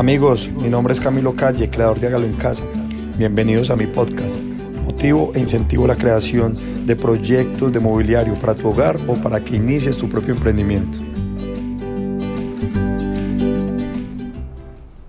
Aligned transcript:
Amigos, 0.00 0.48
mi 0.48 0.70
nombre 0.70 0.94
es 0.94 1.00
Camilo 1.00 1.36
Calle, 1.36 1.68
creador 1.68 2.00
de 2.00 2.06
Hágalo 2.06 2.24
en 2.24 2.34
Casa. 2.34 2.64
Bienvenidos 3.18 3.68
a 3.68 3.76
mi 3.76 3.86
podcast. 3.86 4.46
Motivo 4.86 5.30
e 5.34 5.40
incentivo 5.40 5.86
la 5.86 5.94
creación 5.94 6.54
de 6.86 6.96
proyectos 6.96 7.70
de 7.70 7.80
mobiliario 7.80 8.32
para 8.36 8.54
tu 8.54 8.70
hogar 8.70 8.98
o 9.06 9.16
para 9.16 9.44
que 9.44 9.56
inicies 9.56 9.98
tu 9.98 10.08
propio 10.08 10.32
emprendimiento. 10.32 10.98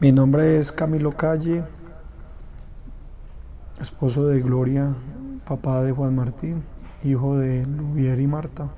Mi 0.02 0.12
nombre 0.12 0.58
es 0.58 0.74
Camilo 0.74 1.14
Calle, 1.14 1.64
esposo 3.80 4.28
de 4.28 4.42
Gloria, 4.42 4.94
papá 5.48 5.84
de 5.84 5.94
Juan 5.94 6.18
Martín, 6.18 6.64
hijo 7.06 7.38
de 7.38 7.66
Luvier 7.66 8.20
y 8.20 8.28
Marta. 8.28 8.70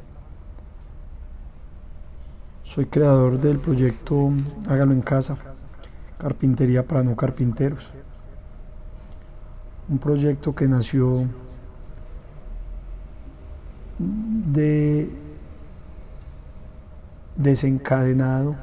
Soy 2.61 2.86
creador 2.86 3.39
del 3.39 3.57
proyecto 3.57 4.30
Hágalo 4.67 4.93
en 4.93 5.02
Casa, 5.02 5.39
Carpintería 6.23 6.88
para 6.88 7.04
no 7.04 7.18
carpinteros. 7.18 7.91
Un 9.90 9.98
proyecto 9.98 10.55
que 10.55 10.70
nació 10.70 11.27
de 13.99 15.09
desencadenado 17.36 18.55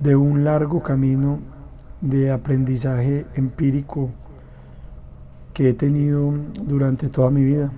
de 0.00 0.16
un 0.16 0.42
largo 0.42 0.82
camino 0.82 1.38
de 2.00 2.32
aprendizaje 2.32 3.24
empírico 3.36 4.10
que 5.54 5.68
he 5.68 5.74
tenido 5.74 6.32
durante 6.64 7.08
toda 7.10 7.30
mi 7.30 7.44
vida 7.44 7.70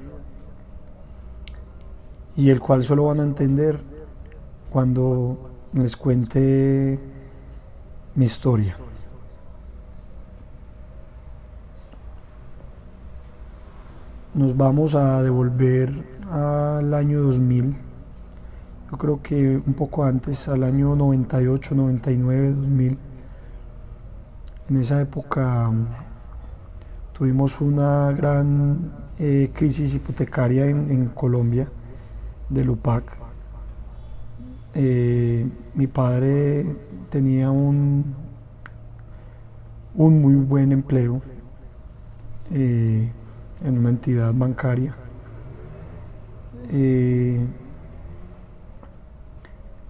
y 2.37 2.49
el 2.49 2.59
cual 2.59 2.85
solo 2.85 3.05
van 3.05 3.21
a 3.21 3.25
entender 3.25 3.79
cuando 4.71 5.51
les 5.75 5.95
cuente 5.95 7.20
mi 8.21 8.27
historia. 8.27 8.77
Nos 14.35 14.55
vamos 14.55 14.95
a 14.95 15.23
devolver 15.23 15.91
al 16.31 16.93
año 16.93 17.23
2000, 17.23 17.75
yo 18.91 18.99
creo 18.99 19.23
que 19.23 19.63
un 19.67 19.73
poco 19.73 20.05
antes, 20.05 20.49
al 20.49 20.65
año 20.65 20.95
98, 20.95 21.75
99, 21.75 22.53
2000. 22.53 22.99
En 24.69 24.77
esa 24.77 25.01
época 25.01 25.71
tuvimos 27.15 27.59
una 27.63 28.13
gran 28.13 28.93
eh, 29.19 29.51
crisis 29.55 29.95
hipotecaria 29.95 30.67
en, 30.67 31.09
Colombia, 31.09 31.71
del 32.51 32.69
UPAC. 32.69 33.30
Eh, 34.75 35.49
mi 35.75 35.87
padre 35.87 36.65
tenía 37.11 37.51
un, 37.51 38.15
un 39.97 40.23
muy 40.23 40.35
buen 40.35 40.73
empleo 40.73 41.21
eh, 42.53 43.11
en 43.65 43.79
una 43.79 43.91
entidad 43.91 44.33
bancaria. 44.35 44.95
Eh, 46.73 47.39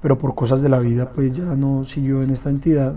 pero 0.01 0.17
por 0.17 0.35
cosas 0.35 0.63
de 0.63 0.71
la 0.71 0.79
vida 0.79 1.11
pues 1.11 1.37
ya 1.37 1.45
no 1.57 1.85
siguió 1.85 2.23
en 2.23 2.31
esta 2.31 2.49
entidad 2.49 2.95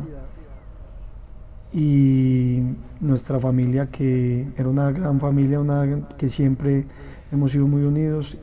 y 1.74 2.62
nuestra 3.02 3.40
familia 3.40 3.88
que 3.88 4.48
era 4.56 4.70
una 4.70 4.92
gran 4.92 5.20
familia, 5.20 5.60
una 5.60 6.08
que 6.18 6.30
siempre 6.30 6.86
hemos 7.32 7.52
sido 7.52 7.68
muy 7.68 7.84
unidos, 7.84 8.38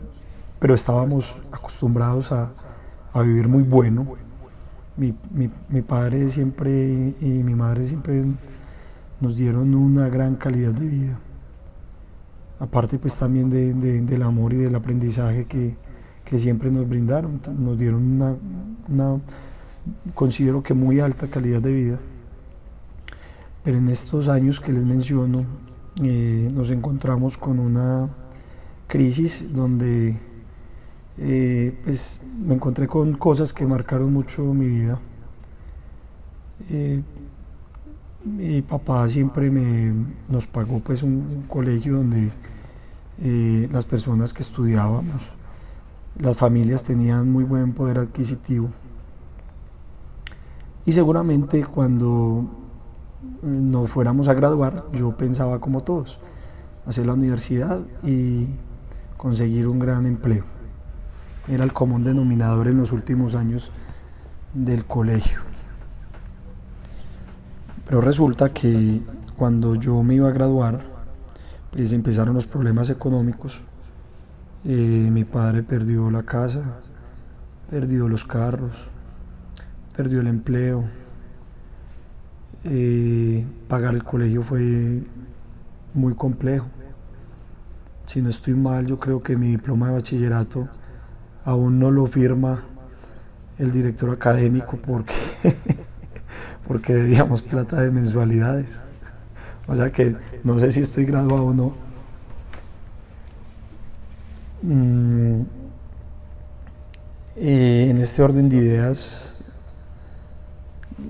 pero 0.58 0.74
estábamos 0.74 1.36
acostumbrados 1.52 2.32
a, 2.32 2.52
a 3.12 3.22
vivir 3.22 3.48
muy 3.48 3.62
bueno 3.62 4.16
mi, 4.96 5.14
mi, 5.68 5.82
padre 5.82 6.28
siempre 6.28 7.14
y 7.20 7.42
mi 7.42 7.54
madre 7.54 7.86
siempre 7.86 8.24
nos 9.20 9.36
dieron 9.36 9.74
una 9.74 10.08
gran 10.08 10.36
calidad 10.36 10.72
de 10.72 10.86
vida. 10.86 11.20
Aparte 12.58 12.98
pues 12.98 13.18
también 13.18 13.50
del 14.06 14.22
amor 14.22 14.52
y 14.52 14.56
del 14.56 14.74
aprendizaje 14.74 15.44
que, 15.44 15.74
siempre 16.38 16.70
nos 16.70 16.88
brindaron, 16.88 17.40
nos 17.58 17.76
dieron 17.76 18.36
una, 18.88 19.20
considero 20.14 20.62
que 20.62 20.74
muy 20.74 21.00
alta 21.00 21.28
calidad 21.28 21.62
de 21.62 21.72
vida. 21.72 21.98
Pero 23.64 23.78
en 23.78 23.88
estos 23.88 24.28
años 24.28 24.60
que 24.60 24.72
les 24.72 24.84
menciono, 24.84 25.44
eh, 26.02 26.48
nos 26.52 26.70
encontramos 26.70 27.36
con 27.36 27.58
una 27.58 28.08
crisis 28.86 29.52
donde 29.52 30.16
eh, 31.18 31.78
pues 31.84 32.20
me 32.46 32.54
encontré 32.54 32.86
con 32.86 33.14
cosas 33.14 33.52
que 33.52 33.66
marcaron 33.66 34.12
mucho 34.12 34.42
mi 34.54 34.68
vida. 34.68 34.98
Eh, 36.70 37.02
mi 38.24 38.62
papá 38.62 39.08
siempre 39.08 39.50
me, 39.50 39.92
nos 40.28 40.46
pagó 40.46 40.80
pues 40.80 41.02
un, 41.02 41.44
colegio 41.48 41.96
donde 41.96 42.30
eh, 43.22 43.68
las 43.72 43.86
personas 43.86 44.32
que 44.32 44.42
estudiábamos, 44.42 45.32
las 46.18 46.36
familias 46.36 46.84
tenían 46.84 47.30
muy 47.30 47.44
buen 47.44 47.72
poder 47.72 47.98
adquisitivo. 47.98 48.70
Y 50.86 50.92
seguramente 50.92 51.64
cuando 51.64 52.48
nos 53.42 53.90
fuéramos 53.90 54.28
a 54.28 54.34
graduar, 54.34 54.84
yo 54.92 55.16
pensaba 55.16 55.60
como 55.60 55.82
todos, 55.82 56.18
hacer 56.86 57.06
la 57.06 57.14
universidad 57.14 57.82
y 58.02 58.48
conseguir 59.16 59.68
un 59.68 59.78
gran 59.78 60.06
empleo 60.06 60.59
era 61.48 61.64
el 61.64 61.72
común 61.72 62.04
denominador 62.04 62.68
en 62.68 62.78
los 62.78 62.92
últimos 62.92 63.34
años 63.34 63.72
del 64.54 64.84
colegio. 64.84 65.40
Pero 67.86 68.00
resulta 68.00 68.50
que 68.50 69.00
cuando 69.36 69.74
yo 69.74 70.02
me 70.02 70.14
iba 70.14 70.28
a 70.28 70.32
graduar, 70.32 70.80
pues 71.70 71.92
empezaron 71.92 72.34
los 72.34 72.46
problemas 72.46 72.90
económicos. 72.90 73.62
Eh, 74.64 75.08
mi 75.10 75.24
padre 75.24 75.62
perdió 75.62 76.10
la 76.10 76.22
casa, 76.22 76.78
perdió 77.70 78.08
los 78.08 78.24
carros, 78.24 78.90
perdió 79.96 80.20
el 80.20 80.26
empleo. 80.26 80.84
Eh, 82.64 83.46
pagar 83.68 83.94
el 83.94 84.04
colegio 84.04 84.42
fue 84.42 85.02
muy 85.94 86.14
complejo. 86.14 86.66
Si 88.04 88.20
no 88.20 88.28
estoy 88.28 88.54
mal, 88.54 88.86
yo 88.86 88.98
creo 88.98 89.22
que 89.22 89.36
mi 89.36 89.48
diploma 89.48 89.88
de 89.88 89.92
bachillerato 89.94 90.68
aún 91.44 91.78
no 91.78 91.90
lo 91.90 92.06
firma 92.06 92.64
el 93.58 93.72
director 93.72 94.10
académico 94.10 94.78
porque, 94.78 95.14
porque 96.66 96.94
debíamos 96.94 97.42
plata 97.42 97.80
de 97.80 97.90
mensualidades. 97.90 98.80
O 99.66 99.76
sea 99.76 99.92
que 99.92 100.16
no 100.42 100.58
sé 100.58 100.72
si 100.72 100.80
estoy 100.80 101.04
graduado 101.04 101.44
o 101.44 101.52
no. 101.52 101.72
Mm, 104.62 105.42
eh, 107.36 107.86
en 107.90 107.98
este 107.98 108.22
orden 108.22 108.48
de 108.48 108.56
ideas, 108.56 109.52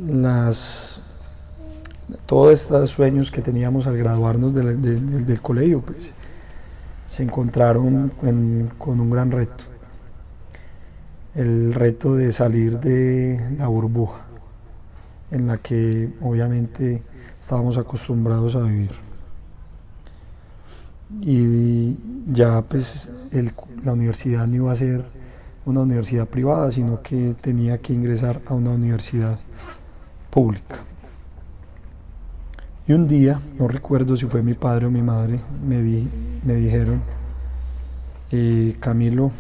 las, 0.06 1.62
todos 2.26 2.52
estos 2.52 2.90
sueños 2.90 3.30
que 3.30 3.42
teníamos 3.42 3.86
al 3.86 3.96
graduarnos 3.96 4.54
del, 4.54 5.40
colegio, 5.40 5.80
pues, 5.80 6.14
se 7.06 7.22
encontraron 7.22 8.10
con 8.78 9.00
un 9.00 9.10
gran 9.10 9.30
reto 9.30 9.69
el 11.34 11.72
reto 11.74 12.14
de 12.14 12.32
salir 12.32 12.80
de 12.80 13.54
la 13.58 13.68
burbuja 13.68 14.26
en 15.30 15.46
la 15.46 15.58
que 15.58 16.10
obviamente 16.20 17.02
estábamos 17.40 17.78
acostumbrados 17.78 18.56
a 18.56 18.62
vivir. 18.62 18.90
Y 21.20 21.96
ya 22.26 22.62
pues 22.62 23.30
la 23.84 23.92
universidad 23.92 24.46
no 24.46 24.54
iba 24.54 24.72
a 24.72 24.76
ser 24.76 25.04
una 25.64 25.80
universidad 25.80 26.26
privada, 26.26 26.70
sino 26.70 27.02
que 27.02 27.34
tenía 27.40 27.78
que 27.78 27.92
ingresar 27.92 28.40
a 28.46 28.54
una 28.54 28.70
universidad 28.70 29.38
pública. 30.30 30.76
Y 32.86 32.92
un 32.92 33.06
día, 33.06 33.40
no 33.58 33.68
recuerdo 33.68 34.16
si 34.16 34.26
fue 34.26 34.42
mi 34.42 34.54
padre 34.54 34.86
o 34.86 34.90
mi 34.90 35.02
madre, 35.02 35.40
me, 35.64 35.80
me 36.44 36.54
dijeron, 36.54 37.00
eh, 38.32 38.76
Camilo, 38.80 39.30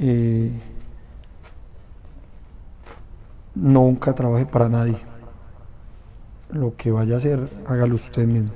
eh, 0.00 0.50
nunca 3.54 4.14
trabaje 4.14 4.46
para 4.46 4.68
nadie. 4.68 4.98
Lo 6.50 6.76
que 6.76 6.90
vaya 6.90 7.14
a 7.14 7.16
hacer, 7.16 7.48
hágalo 7.66 7.94
usted 7.94 8.26
mismo. 8.26 8.50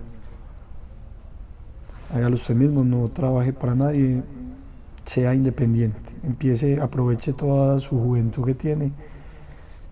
Hágalo 2.13 2.35
usted 2.35 2.55
mismo, 2.55 2.85
no 2.85 3.09
trabaje 3.09 3.53
para 3.53 3.75
nadie, 3.75 4.23
sea 5.05 5.35
independiente. 5.35 5.99
Empiece, 6.23 6.81
aproveche 6.81 7.33
toda 7.33 7.79
su 7.81 7.99
juventud 7.99 8.45
que 8.45 8.55
tiene 8.55 8.93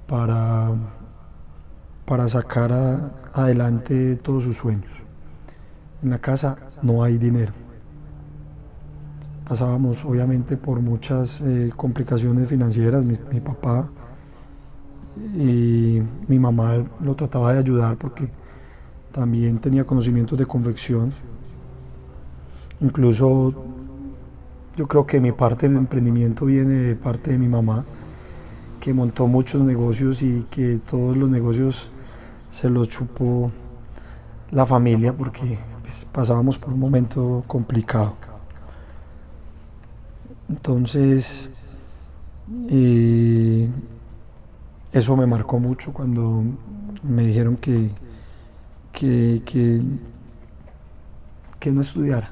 para, 0.06 0.72
para 2.04 2.28
sacar 2.28 2.72
adelante 3.34 4.16
todos 4.16 4.44
sus 4.44 4.56
sueños. 4.56 4.90
En 6.02 6.10
la 6.10 6.18
casa 6.18 6.56
no 6.82 7.02
hay 7.02 7.18
dinero 7.18 7.65
pasábamos 9.48 10.04
obviamente 10.04 10.56
por 10.56 10.80
muchas 10.80 11.40
eh, 11.40 11.70
complicaciones 11.76 12.48
financieras. 12.48 13.04
Mi, 13.04 13.40
papá 13.40 13.88
y 15.36 16.02
mi 16.28 16.38
mamá 16.38 16.84
lo 17.00 17.14
trataba 17.14 17.52
de 17.52 17.60
ayudar 17.60 17.96
porque 17.96 18.28
también 19.12 19.58
tenía 19.58 19.84
conocimientos 19.84 20.38
de 20.38 20.46
confección. 20.46 21.10
Incluso 22.80 23.54
yo 24.76 24.86
creo 24.86 25.06
que 25.06 25.20
mi 25.20 25.32
parte 25.32 25.68
del 25.68 25.78
emprendimiento 25.78 26.44
viene 26.44 26.74
de 26.74 26.96
parte 26.96 27.30
de 27.30 27.38
mi 27.38 27.48
mamá, 27.48 27.84
que 28.80 28.92
montó 28.92 29.26
muchos 29.26 29.62
negocios 29.62 30.22
y 30.22 30.44
que 30.50 30.78
todos 30.78 31.16
los 31.16 31.30
negocios 31.30 31.88
se 32.50 32.68
los 32.68 32.88
chupó 32.88 33.50
la 34.50 34.66
familia 34.66 35.12
porque 35.12 35.58
pues, 35.82 36.04
pasábamos 36.04 36.58
por 36.58 36.74
un 36.74 36.80
momento 36.80 37.42
complicado. 37.46 38.16
Entonces, 40.48 41.80
eso 44.92 45.16
me 45.16 45.26
marcó 45.26 45.58
mucho 45.58 45.92
cuando 45.92 46.44
me 47.02 47.26
dijeron 47.26 47.56
que, 47.56 47.90
que, 48.92 49.42
que, 51.58 51.72
no 51.72 51.80
estudiara, 51.80 52.30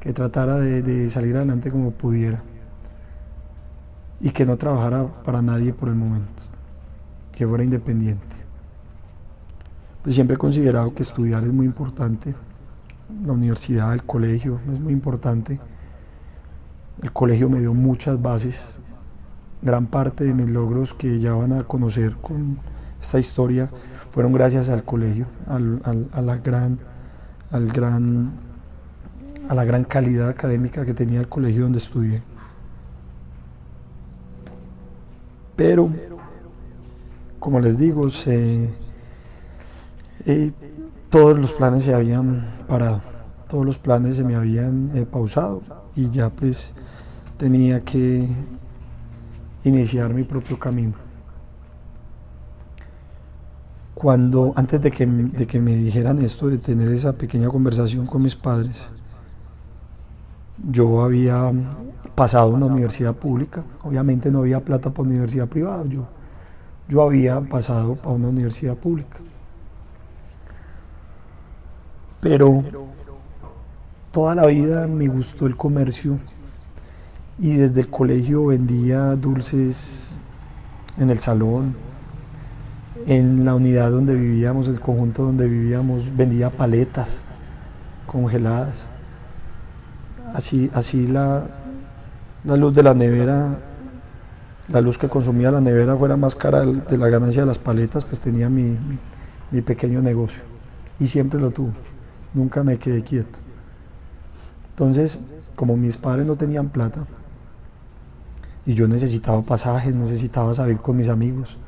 que 0.00 0.12
tratara 0.12 0.56
de, 0.56 1.10
salir 1.10 1.36
adelante 1.36 1.70
como 1.70 1.90
pudiera 1.90 2.42
y 4.20 4.30
que 4.30 4.46
no 4.46 4.56
trabajara 4.56 5.06
para 5.22 5.42
nadie 5.42 5.74
por 5.74 5.90
el 5.90 5.94
momento, 5.94 6.42
que 7.32 7.46
fuera 7.46 7.62
independiente. 7.62 8.36
Pues 10.02 10.14
siempre 10.14 10.34
he 10.34 10.38
considerado 10.38 10.94
que 10.94 11.02
estudiar 11.02 11.44
es 11.44 11.52
muy 11.52 11.66
importante, 11.66 12.34
la 13.24 13.32
universidad, 13.32 13.92
el 13.92 14.04
colegio 14.04 14.58
es 14.72 14.80
muy 14.80 14.92
importante. 14.92 15.60
El 17.00 17.12
colegio 17.12 17.48
me 17.48 17.60
dio 17.60 17.72
muchas 17.72 18.20
bases, 18.20 18.70
gran 19.62 19.86
parte 19.86 20.24
de 20.24 20.34
mis 20.34 20.50
logros 20.50 20.92
que 20.92 21.20
ya 21.20 21.34
van 21.34 21.52
a 21.52 21.62
conocer 21.62 22.16
con 22.16 22.58
esta 23.00 23.18
historia 23.18 23.70
fueron 24.12 24.32
gracias 24.32 24.68
al 24.68 24.82
colegio, 24.82 25.26
a 25.46 26.20
la 26.20 26.36
gran, 26.36 26.78
al 27.50 27.68
gran, 27.68 28.30
a 29.48 29.54
la 29.54 29.64
gran 29.64 29.84
calidad 29.84 30.28
académica 30.28 30.84
que 30.84 30.92
tenía 30.92 31.18
el 31.18 31.28
colegio 31.28 31.62
donde 31.62 31.78
estudié. 31.78 32.22
Pero, 35.56 35.88
como 37.38 37.58
les 37.60 37.78
digo, 37.78 38.06
eh, 38.26 40.52
todos 41.08 41.38
los 41.38 41.54
planes 41.54 41.84
se 41.84 41.94
habían 41.94 42.44
parado, 42.68 43.00
todos 43.52 43.66
los 43.66 43.76
planes 43.76 44.16
se 44.16 44.24
me 44.24 44.34
habían 44.34 44.90
eh, 44.96 45.04
pausado 45.04 45.60
y 45.94 46.08
ya 46.08 46.30
pues 46.30 46.72
tenía 47.36 47.84
que 47.84 48.26
iniciar 49.62 50.14
mi 50.14 50.22
propio 50.22 50.58
camino. 50.58 50.94
Cuando, 53.92 54.54
antes 54.56 54.80
de 54.80 54.90
que, 54.90 55.04
de 55.04 55.46
que 55.46 55.60
me 55.60 55.74
dijeran 55.74 56.22
esto, 56.22 56.48
de 56.48 56.56
tener 56.56 56.88
esa 56.92 57.12
pequeña 57.12 57.50
conversación 57.50 58.06
con 58.06 58.22
mis 58.22 58.36
padres, 58.36 58.88
yo 60.70 61.02
había 61.02 61.52
pasado 62.14 62.52
a 62.52 62.54
una 62.54 62.64
universidad 62.64 63.14
pública, 63.14 63.62
obviamente 63.82 64.30
no 64.30 64.38
había 64.38 64.60
plata 64.60 64.88
para 64.88 65.10
universidad 65.10 65.46
privada, 65.46 65.84
yo, 65.86 66.06
yo 66.88 67.02
había 67.02 67.38
pasado 67.42 67.96
a 68.02 68.08
una 68.08 68.28
universidad 68.28 68.78
pública. 68.78 69.18
Pero 72.22 72.64
toda 74.12 74.34
la 74.34 74.46
vida 74.46 74.86
me 74.86 75.08
gustó 75.08 75.46
el 75.46 75.56
comercio 75.56 76.18
y 77.38 77.56
desde 77.56 77.80
el 77.80 77.88
colegio 77.88 78.46
vendía 78.46 79.16
dulces 79.16 80.12
en 80.98 81.10
el 81.10 81.18
salón, 81.18 81.74
en 83.06 83.44
la 83.44 83.54
unidad 83.54 83.90
donde 83.90 84.14
vivíamos, 84.14 84.68
el 84.68 84.80
conjunto 84.80 85.24
donde 85.24 85.48
vivíamos, 85.48 86.14
vendía 86.14 86.50
paletas 86.50 87.24
congeladas. 88.06 88.86
Así, 90.34 90.70
así 90.74 91.06
la, 91.06 91.44
la 92.44 92.56
luz 92.56 92.74
de 92.74 92.82
la 92.82 92.94
nevera, 92.94 93.58
la 94.68 94.80
luz 94.82 94.98
que 94.98 95.08
consumía 95.08 95.50
la 95.50 95.60
nevera 95.60 95.96
fuera 95.96 96.16
más 96.16 96.34
cara 96.34 96.60
de 96.64 96.98
la 96.98 97.08
ganancia 97.08 97.42
de 97.42 97.46
las 97.46 97.58
paletas, 97.58 98.04
pues 98.04 98.20
tenía 98.20 98.50
mi, 98.50 98.76
mi 99.50 99.62
pequeño 99.62 100.02
negocio. 100.02 100.42
Y 101.00 101.06
siempre 101.06 101.40
lo 101.40 101.50
tuve, 101.50 101.72
nunca 102.34 102.62
me 102.62 102.78
quedé 102.78 103.02
quieto. 103.02 103.38
Entonces, 104.72 105.20
como 105.54 105.76
mis 105.76 105.96
padres 105.96 106.26
no 106.26 106.36
tenían 106.36 106.70
plata, 106.70 107.06
y 108.64 108.74
yo 108.74 108.86
necesitaba 108.88 109.42
pasajes, 109.42 109.96
necesitaba 109.96 110.54
salir 110.54 110.78
con 110.78 110.96
mis 110.96 111.08
amigos. 111.08 111.58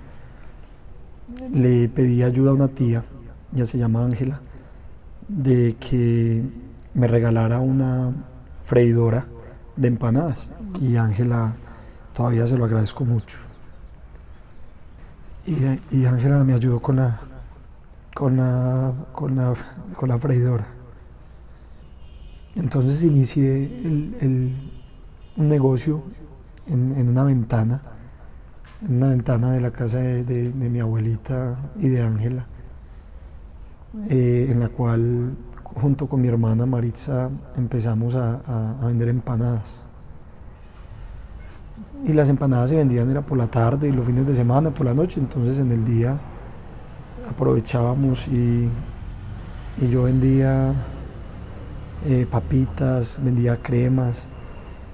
Le 1.52 1.88
pedí 1.88 2.22
ayuda 2.22 2.50
a 2.50 2.54
una 2.54 2.68
tía, 2.68 3.04
ya 3.52 3.66
se 3.66 3.78
llama 3.78 4.04
Ángela, 4.04 4.40
de 5.28 5.76
que 5.78 6.42
me 6.94 7.08
regalara 7.08 7.60
una 7.60 8.12
freidora 8.62 9.26
de 9.76 9.88
empanadas 9.88 10.50
y 10.80 10.96
Ángela 10.96 11.56
todavía 12.14 12.46
se 12.46 12.56
lo 12.56 12.64
agradezco 12.64 13.04
mucho. 13.04 13.38
Y 15.46 16.06
Ángela 16.06 16.42
me 16.44 16.54
ayudó 16.54 16.80
con 16.80 16.96
la, 16.96 17.20
con 18.14 18.36
la, 18.36 18.94
con 19.12 19.36
la, 19.36 19.54
con 19.96 20.08
la 20.08 20.16
freidora. 20.16 20.66
Entonces 22.56 23.02
inicié 23.02 23.64
el, 23.64 24.54
un 25.36 25.48
negocio 25.48 26.02
en, 26.66 27.08
una 27.08 27.24
ventana, 27.24 27.82
en 28.82 28.96
una 28.96 29.08
ventana 29.08 29.52
de 29.52 29.60
la 29.60 29.72
casa 29.72 29.98
de, 29.98 30.52
mi 30.70 30.80
abuelita 30.80 31.56
y 31.76 31.88
de 31.88 32.02
Ángela, 32.02 32.46
eh, 34.08 34.48
en 34.50 34.60
la 34.60 34.68
cual 34.68 35.36
junto 35.74 36.08
con 36.08 36.22
mi 36.22 36.28
hermana 36.28 36.66
Maritza 36.66 37.28
empezamos 37.56 38.14
a, 38.14 38.78
vender 38.86 39.08
empanadas. 39.08 39.84
Y 42.06 42.12
las 42.12 42.28
empanadas 42.28 42.70
se 42.70 42.76
vendían 42.76 43.10
era 43.10 43.22
por 43.22 43.38
la 43.38 43.46
tarde 43.46 43.88
y 43.88 43.92
los 43.92 44.06
fines 44.06 44.26
de 44.26 44.34
semana, 44.34 44.70
por 44.70 44.86
la 44.86 44.94
noche, 44.94 45.20
entonces 45.20 45.58
en 45.58 45.72
el 45.72 45.84
día 45.84 46.18
aprovechábamos 47.28 48.28
y, 48.28 48.68
yo 49.90 50.04
vendía 50.04 50.72
eh, 52.04 52.26
papitas, 52.30 53.18
vendía 53.22 53.60
cremas, 53.62 54.28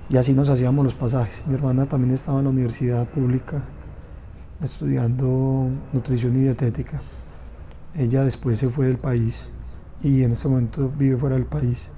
y 0.08 0.16
así 0.16 0.32
nos 0.32 0.50
hacíamos 0.50 0.84
los 0.84 0.94
pasajes. 0.94 1.46
Mi 1.46 1.54
hermana 1.54 1.86
también 1.86 2.12
estaba 2.12 2.38
en 2.38 2.44
la 2.44 2.50
universidad 2.50 3.06
pública 3.08 3.62
estudiando 4.60 5.68
nutrición 5.92 6.36
y 6.36 6.40
dietética. 6.40 7.00
Ella 7.94 8.24
después 8.24 8.58
se 8.58 8.68
fue 8.70 8.86
del 8.86 8.98
país 8.98 9.50
y 10.02 10.22
en 10.22 10.32
este 10.32 10.48
momento 10.48 10.90
vive 10.96 11.16
fuera 11.16 11.36
del 11.36 11.46
país. 11.46 11.90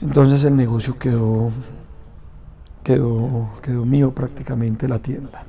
Entonces 0.00 0.44
el 0.44 0.56
negocio 0.56 0.98
quedó, 0.98 1.50
quedó, 2.84 3.50
quedó 3.62 3.84
mío 3.84 4.14
prácticamente 4.14 4.88
la 4.88 4.98
tienda. 4.98 5.44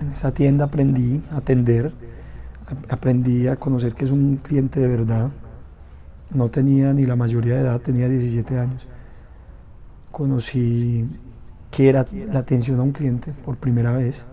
En 0.00 0.10
esa 0.10 0.32
tienda 0.32 0.64
aprendí 0.64 1.22
a 1.30 1.38
atender, 1.38 1.92
aprendí 2.88 3.48
a 3.48 3.56
conocer 3.56 3.94
que 3.94 4.04
es 4.04 4.10
un 4.10 4.36
cliente 4.36 4.80
de 4.80 4.88
verdad, 4.88 5.30
no 6.34 6.50
tenía 6.50 6.92
ni 6.92 7.04
la 7.04 7.16
mayoría 7.16 7.54
de 7.54 7.60
edad, 7.60 7.80
tenía 7.80 8.08
17 8.08 8.58
años. 8.58 8.86
Conocí 10.10 11.06
qué 11.70 11.88
era 11.88 12.04
la 12.32 12.40
atención 12.40 12.80
a 12.80 12.82
un 12.82 12.92
cliente 12.92 13.32
por 13.44 13.56
primera 13.56 13.92
vez, 13.92 14.26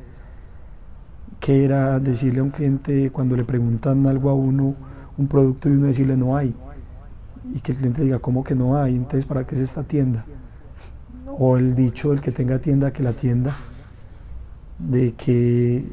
qué 1.40 1.64
era 1.64 2.00
decirle 2.00 2.40
a 2.40 2.44
un 2.44 2.50
cliente 2.50 3.12
cuando 3.12 3.36
le 3.36 3.44
preguntan 3.44 4.06
algo 4.08 4.30
a 4.30 4.34
uno, 4.34 4.75
un 5.18 5.28
producto 5.28 5.70
y 5.70 5.74
uno 5.74 5.88
decirle 5.88 6.18
no 6.18 6.36
hay, 6.36 6.56
y 7.54 7.60
que 7.60 7.72
el 7.72 7.78
cliente 7.78 8.04
diga, 8.04 8.20
¿cómo 8.20 8.44
que 8.44 8.56
no 8.56 8.78
hay? 8.78 8.96
Entonces, 8.96 9.25
¿para 9.25 9.46
qué 9.46 9.56
es 9.56 9.62
esta 9.62 9.84
tienda? 9.84 10.25
O 11.38 11.58
el 11.58 11.75
dicho, 11.75 12.14
el 12.14 12.22
que 12.22 12.32
tenga 12.32 12.60
tienda, 12.60 12.92
que 12.92 13.04
la 13.04 13.14
tienda, 13.14 13.56
de 14.80 15.14
que 15.14 15.86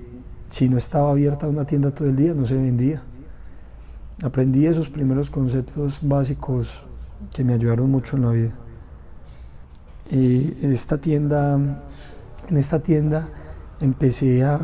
si 0.49 0.68
no 0.68 0.76
estaba 0.76 1.11
abierta 1.11 1.47
una 1.47 1.64
tienda 1.64 1.90
todo 1.92 2.09
el 2.09 2.16
día, 2.16 2.35
no 2.35 2.44
se 2.47 2.54
vendía 2.54 3.02
aprendí 4.22 4.66
esos 4.66 4.88
primeros 4.88 5.30
conceptos 5.30 5.98
básicos 6.02 6.84
que 7.34 7.44
me 7.44 7.54
ayudaron 7.54 7.90
mucho 7.90 8.16
en 8.16 8.22
la 8.22 8.30
vida. 8.30 8.52
Y 10.10 10.64
en 10.64 10.72
esta 10.72 10.98
tienda, 10.98 11.54
en 12.48 12.56
esta 12.56 12.80
tienda 12.80 13.26
empecé 13.80 14.44
a 14.44 14.60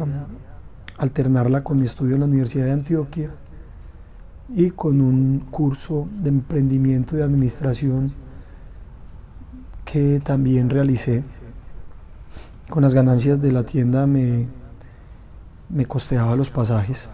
alternarla 0.98 1.64
con 1.64 1.78
mi 1.78 1.84
estudio 1.84 2.14
en 2.14 2.20
la 2.20 2.26
Universidad 2.26 2.66
de 2.66 2.72
Antioquia 2.72 3.30
y 4.48 4.70
con 4.70 5.00
un 5.00 5.40
curso 5.50 6.08
de 6.10 6.28
emprendimiento 6.28 7.16
y 7.16 7.22
administración 7.22 8.10
que 9.84 10.20
también 10.20 10.70
realicé. 10.70 11.24
Con 12.68 12.82
las 12.82 12.94
ganancias 12.94 13.40
de 13.40 13.52
la 13.52 13.64
tienda 13.64 14.06
me, 14.06 14.46
me 15.68 15.86
costeaba 15.86 16.36
los 16.36 16.50
pasajes. 16.50 17.08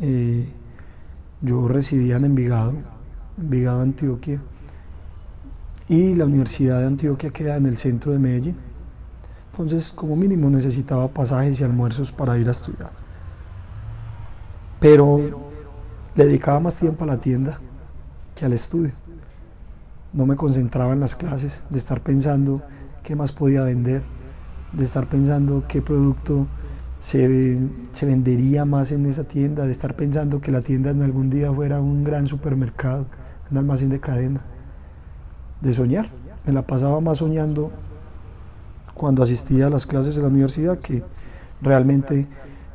Eh, 0.00 0.46
yo 1.40 1.68
residía 1.68 2.16
en 2.16 2.24
Envigado, 2.24 2.74
Envigado, 3.36 3.82
Antioquia, 3.82 4.40
y 5.88 6.14
la 6.14 6.26
Universidad 6.26 6.80
de 6.80 6.86
Antioquia 6.86 7.30
queda 7.30 7.56
en 7.56 7.66
el 7.66 7.78
centro 7.78 8.12
de 8.12 8.18
Medellín. 8.18 8.56
Entonces, 9.52 9.90
como 9.90 10.16
mínimo 10.16 10.50
necesitaba 10.50 11.08
pasajes 11.08 11.60
y 11.60 11.64
almuerzos 11.64 12.12
para 12.12 12.38
ir 12.38 12.48
a 12.48 12.52
estudiar. 12.52 12.90
Pero 14.80 15.50
le 16.14 16.26
dedicaba 16.26 16.60
más 16.60 16.78
tiempo 16.78 17.04
a 17.04 17.06
la 17.08 17.20
tienda 17.20 17.58
que 18.34 18.44
al 18.44 18.52
estudio. 18.52 18.90
No 20.12 20.26
me 20.26 20.36
concentraba 20.36 20.92
en 20.92 21.00
las 21.00 21.16
clases, 21.16 21.62
de 21.70 21.78
estar 21.78 22.02
pensando 22.02 22.62
qué 23.02 23.16
más 23.16 23.32
podía 23.32 23.64
vender, 23.64 24.02
de 24.72 24.84
estar 24.84 25.08
pensando 25.08 25.64
qué 25.66 25.82
producto 25.82 26.46
se, 27.00 27.58
se, 27.92 28.06
vendería 28.06 28.64
más 28.64 28.92
en 28.92 29.06
esa 29.06 29.24
tienda, 29.24 29.64
de 29.64 29.72
estar 29.72 29.94
pensando 29.94 30.40
que 30.40 30.50
la 30.50 30.62
tienda 30.62 30.90
en 30.90 31.02
algún 31.02 31.30
día 31.30 31.52
fuera 31.52 31.80
un 31.80 32.04
gran 32.04 32.26
supermercado, 32.26 33.06
un 33.50 33.58
almacén 33.58 33.88
de 33.88 34.00
cadena, 34.00 34.40
de 35.60 35.72
soñar. 35.72 36.08
Me 36.46 36.52
la 36.52 36.66
pasaba 36.66 37.00
más 37.00 37.18
soñando 37.18 37.70
cuando 38.94 39.22
asistía 39.22 39.68
a 39.68 39.70
las 39.70 39.86
clases 39.86 40.16
de 40.16 40.22
la 40.22 40.28
universidad 40.28 40.78
que 40.78 41.02
realmente 41.62 42.26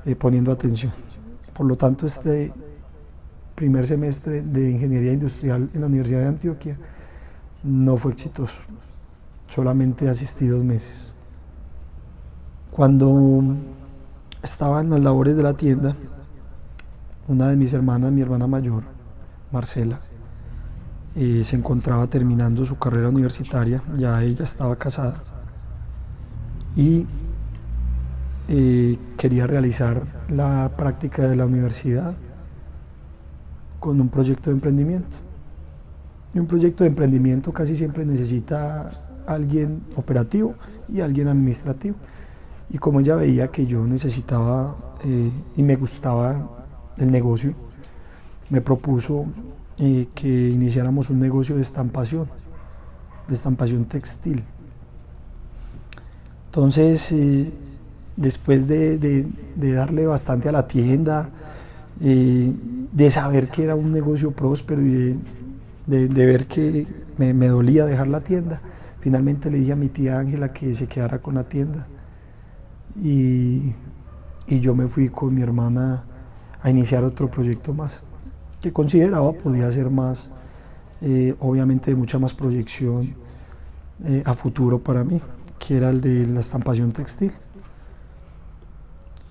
eh, 0.05 0.15
poniendo 0.15 0.51
atención. 0.51 0.91
Por 1.53 1.67
lo 1.67 1.75
tanto, 1.75 2.05
este 2.05 2.51
primer 3.55 3.85
semestre 3.85 4.41
de 4.41 4.71
ingeniería 4.71 5.13
industrial 5.13 5.69
en 5.73 5.81
la 5.81 5.87
Universidad 5.87 6.21
de 6.21 6.27
Antioquia 6.27 6.77
no 7.63 7.97
fue 7.97 8.13
exitoso. 8.13 8.61
Solamente 9.47 10.09
asistí 10.09 10.47
dos 10.47 10.65
meses. 10.65 11.13
Cuando 12.71 13.55
estaba 14.43 14.81
en 14.81 14.89
las 14.89 14.99
labores 14.99 15.35
de 15.35 15.43
la 15.43 15.53
tienda, 15.53 15.95
una 17.27 17.47
de 17.47 17.55
mis 17.55 17.73
hermanas, 17.73 18.11
mi 18.11 18.21
hermana 18.21 18.45
mayor, 18.45 18.83
Marcela, 19.51 19.97
se 21.15 21.55
encontraba 21.55 22.07
terminando 22.07 22.65
su 22.65 22.77
carrera 22.77 23.09
universitaria, 23.09 23.81
ya 23.95 24.21
ella 24.21 24.43
estaba 24.43 24.75
casada 24.75 25.15
y 26.75 27.05
eh, 28.49 28.97
quería 29.17 29.47
realizar 29.47 30.01
la 30.29 30.71
práctica 30.75 31.27
de 31.27 31.35
la 31.35 31.45
universidad 31.45 32.17
con 33.79 34.01
un 34.01 34.09
proyecto 34.09 34.49
de 34.49 34.55
emprendimiento. 34.55 35.17
Y 36.33 36.39
un 36.39 36.47
proyecto 36.47 36.83
de 36.83 36.89
emprendimiento 36.89 37.53
casi 37.53 37.75
siempre 37.75 38.05
necesita 38.05 38.91
alguien 39.27 39.83
operativo 39.95 40.55
y 40.89 41.01
alguien 41.01 41.27
administrativo. 41.27 41.95
Y 42.73 42.79
como 42.79 42.99
ella 42.99 43.15
veía 43.15 43.49
que 43.49 43.67
yo 43.67 43.85
necesitaba 43.85 44.75
eh, 45.05 45.29
y 45.55 45.61
me 45.61 45.75
gustaba 45.75 46.49
el 46.97 47.11
negocio, 47.11 47.53
me 48.49 48.61
propuso 48.61 49.25
eh, 49.77 50.07
que 50.15 50.49
iniciáramos 50.49 51.11
un 51.11 51.19
negocio 51.19 51.55
de 51.55 51.61
estampación, 51.61 52.27
de 53.27 53.35
estampación 53.35 53.85
textil. 53.85 54.41
Entonces, 56.47 57.11
eh, 57.11 57.53
después 58.17 58.67
de, 58.67 59.27
darle 59.55 60.07
bastante 60.07 60.49
a 60.49 60.51
la 60.51 60.67
tienda, 60.67 61.29
de 61.99 63.09
saber 63.11 63.49
que 63.49 63.65
era 63.65 63.75
un 63.75 63.91
negocio 63.91 64.31
próspero 64.31 64.81
y 64.81 65.19
de, 65.85 66.25
ver 66.25 66.47
que 66.47 66.87
me, 67.19 67.47
dolía 67.47 67.85
dejar 67.85 68.07
la 68.07 68.21
tienda, 68.21 68.61
finalmente 68.99 69.51
le 69.51 69.59
dije 69.59 69.73
a 69.73 69.75
mi 69.75 69.89
tía 69.89 70.17
Ángela 70.17 70.51
que 70.51 70.73
se 70.73 70.87
quedara 70.87 71.19
con 71.19 71.35
la 71.35 71.43
tienda. 71.43 71.87
Y, 73.01 73.73
yo 74.47 74.75
me 74.75 74.87
fui 74.87 75.09
con 75.09 75.33
mi 75.33 75.41
hermana 75.41 76.03
a 76.61 76.69
iniciar 76.69 77.03
otro 77.03 77.31
proyecto 77.31 77.73
más, 77.73 78.03
que 78.61 78.71
consideraba 78.71 79.31
podía 79.33 79.71
ser 79.71 79.89
más, 79.89 80.29
eh, 81.01 81.33
obviamente 81.39 81.91
de 81.91 81.97
mucha 81.97 82.19
más 82.19 82.33
proyección 82.33 83.15
a 84.25 84.33
futuro 84.33 84.79
para 84.79 85.03
mí 85.03 85.21
que 85.65 85.77
era 85.77 85.91
el 85.91 86.01
de 86.01 86.27
la 86.27 86.41
estampación 86.41 86.91
textil 86.91 87.31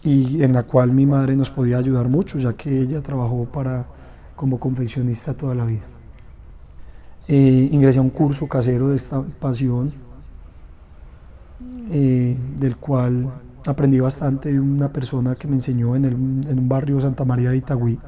y 0.02 0.42
en 0.42 0.54
la 0.54 0.62
cual 0.62 0.90
mi 0.92 1.04
madre 1.04 1.36
nos 1.36 1.50
podía 1.50 1.76
ayudar 1.76 2.08
mucho, 2.08 2.38
ya 2.38 2.54
que 2.54 2.80
ella 2.80 3.02
trabajó 3.02 3.44
para, 3.44 3.86
como 4.34 4.58
confeccionista 4.58 5.34
toda 5.34 5.54
la 5.54 5.66
vida. 5.66 5.82
Eh, 7.28 7.68
ingresé 7.70 7.98
a 7.98 8.02
un 8.02 8.10
curso 8.10 8.48
casero 8.48 8.88
de 8.88 8.96
estampación, 8.96 9.92
eh, 11.90 12.36
del 12.58 12.76
cual 12.78 13.30
aprendí 13.66 14.00
bastante 14.00 14.52
de 14.52 14.60
una 14.60 14.92
persona 14.92 15.34
que 15.34 15.48
me 15.48 15.54
enseñó 15.54 15.94
en, 15.96 16.04
en 16.04 16.58
un 16.58 16.68
barrio 16.68 17.00
Santa 17.00 17.24
María 17.24 17.50
de 17.50 17.58
Itagüí, 17.58 17.98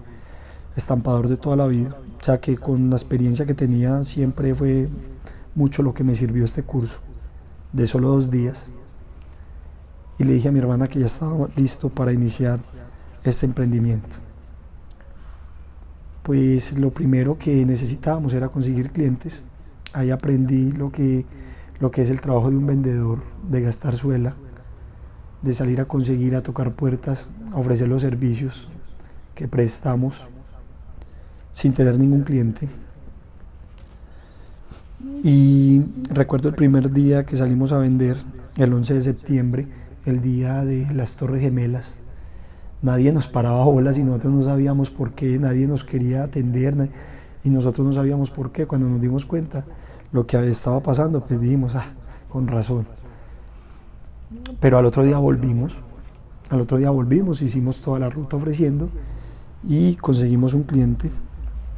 estampador 0.76 1.28
de 1.28 1.36
toda 1.36 1.56
la 1.56 1.66
vida, 1.66 1.94
o 2.20 2.24
sea 2.24 2.40
que 2.40 2.56
con 2.56 2.90
la 2.90 2.96
experiencia 2.96 3.46
que 3.46 3.54
tenía 3.54 4.02
siempre 4.02 4.54
fue 4.54 4.88
mucho 5.54 5.82
lo 5.82 5.94
que 5.94 6.04
me 6.04 6.14
sirvió 6.14 6.44
este 6.44 6.62
curso 6.62 7.00
de 7.74 7.86
solo 7.86 8.08
dos 8.08 8.30
días. 8.30 8.68
Y 10.18 10.24
le 10.24 10.34
dije 10.34 10.48
a 10.48 10.52
mi 10.52 10.60
hermana 10.60 10.88
que 10.88 11.00
ya 11.00 11.06
estaba 11.06 11.48
listo 11.56 11.88
para 11.88 12.12
iniciar 12.12 12.60
este 13.24 13.46
emprendimiento. 13.46 14.16
Pues 16.22 16.78
lo 16.78 16.90
primero 16.90 17.36
que 17.36 17.66
necesitábamos 17.66 18.32
era 18.32 18.48
conseguir 18.48 18.90
clientes. 18.90 19.42
Ahí 19.92 20.10
aprendí 20.10 20.72
lo 20.72 20.90
que, 20.90 21.26
lo 21.80 21.90
que 21.90 22.02
es 22.02 22.10
el 22.10 22.20
trabajo 22.20 22.50
de 22.50 22.56
un 22.56 22.66
vendedor, 22.66 23.18
de 23.50 23.60
gastar 23.60 23.96
suela, 23.96 24.34
de 25.44 25.54
salir 25.54 25.80
a 25.80 25.84
conseguir, 25.84 26.34
a 26.34 26.42
tocar 26.42 26.72
puertas, 26.72 27.30
a 27.52 27.58
ofrecer 27.58 27.88
los 27.88 28.02
servicios 28.02 28.66
que 29.34 29.46
prestamos 29.46 30.26
sin 31.52 31.72
tener 31.72 31.98
ningún 31.98 32.22
cliente. 32.22 32.68
Y 35.22 35.82
recuerdo 36.10 36.48
el 36.48 36.54
primer 36.54 36.90
día 36.90 37.24
que 37.24 37.36
salimos 37.36 37.72
a 37.72 37.78
vender, 37.78 38.16
el 38.56 38.72
11 38.72 38.94
de 38.94 39.02
septiembre, 39.02 39.66
el 40.06 40.22
día 40.22 40.64
de 40.64 40.92
las 40.94 41.16
Torres 41.16 41.42
Gemelas. 41.42 41.98
Nadie 42.82 43.12
nos 43.12 43.28
paraba 43.28 43.64
bolas 43.64 43.98
y 43.98 44.02
nosotros 44.02 44.32
no 44.32 44.42
sabíamos 44.42 44.90
por 44.90 45.12
qué, 45.12 45.38
nadie 45.38 45.66
nos 45.66 45.84
quería 45.84 46.24
atender 46.24 46.90
y 47.42 47.50
nosotros 47.50 47.86
no 47.86 47.92
sabíamos 47.92 48.30
por 48.30 48.52
qué. 48.52 48.66
Cuando 48.66 48.88
nos 48.88 49.00
dimos 49.00 49.24
cuenta 49.26 49.64
lo 50.12 50.26
que 50.26 50.38
estaba 50.50 50.80
pasando, 50.80 51.20
pues 51.20 51.40
dijimos, 51.40 51.74
ah, 51.74 51.86
con 52.28 52.46
razón. 52.46 52.86
Pero 54.60 54.78
al 54.78 54.86
otro 54.86 55.02
día 55.02 55.18
volvimos, 55.18 55.76
al 56.50 56.60
otro 56.60 56.78
día 56.78 56.90
volvimos, 56.90 57.42
hicimos 57.42 57.80
toda 57.80 57.98
la 57.98 58.08
ruta 58.08 58.36
ofreciendo 58.36 58.88
y 59.62 59.96
conseguimos 59.96 60.54
un 60.54 60.64
cliente 60.64 61.10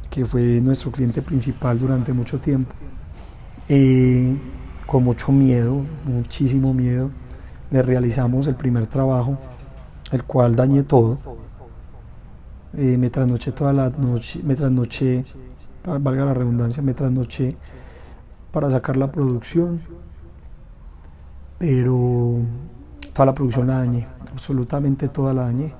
que 0.09 0.25
fue 0.25 0.61
nuestro 0.61 0.91
cliente 0.91 1.21
principal 1.21 1.79
durante 1.79 2.13
mucho 2.13 2.39
tiempo 2.39 2.73
eh, 3.69 4.37
con 4.85 5.03
mucho 5.03 5.33
miedo, 5.33 5.81
muchísimo 6.05 6.73
miedo, 6.73 7.11
le 7.69 7.81
realizamos 7.81 8.47
el 8.47 8.55
primer 8.55 8.87
trabajo, 8.87 9.37
el 10.11 10.23
cual 10.23 10.55
dañé 10.55 10.83
todo. 10.83 11.19
Eh, 12.77 12.97
me 12.97 13.09
trasnoché 13.09 13.51
toda 13.51 13.73
la 13.73 13.89
noche, 13.89 14.39
me 14.43 14.55
trasnoché, 14.55 15.23
valga 15.99 16.25
la 16.25 16.33
redundancia, 16.33 16.81
me 16.81 16.93
trasnoché 16.93 17.57
para 18.51 18.69
sacar 18.69 18.95
la 18.95 19.11
producción, 19.11 19.79
pero 21.57 22.35
toda 23.13 23.25
la 23.25 23.33
producción 23.33 23.67
la 23.67 23.79
dañé, 23.79 24.07
absolutamente 24.31 25.07
toda 25.07 25.33
la 25.33 25.43
dañé. 25.43 25.73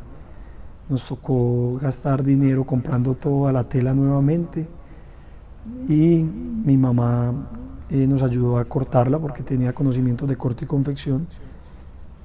Nos 0.89 1.05
tocó 1.07 1.77
gastar 1.81 2.23
dinero 2.23 2.63
comprando 2.63 3.13
toda 3.13 3.51
la 3.51 3.63
tela 3.63 3.93
nuevamente 3.93 4.67
y 5.89 6.23
mi 6.23 6.77
mamá 6.77 7.33
eh, 7.89 8.07
nos 8.07 8.23
ayudó 8.23 8.57
a 8.57 8.65
cortarla 8.65 9.19
porque 9.19 9.43
tenía 9.43 9.73
conocimientos 9.73 10.27
de 10.27 10.37
corte 10.37 10.65
y 10.65 10.67
confección 10.67 11.27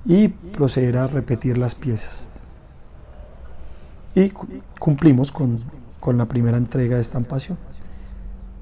y 0.04 0.28
proceder 0.28 0.96
a 0.96 1.06
repetir 1.06 1.58
las 1.58 1.74
piezas. 1.74 2.26
Y 4.14 4.32
cumplimos 4.78 5.32
con, 5.32 5.58
con 6.00 6.18
la 6.18 6.26
primera 6.26 6.56
entrega 6.56 6.96
de 6.96 7.02
estampación. 7.02 7.58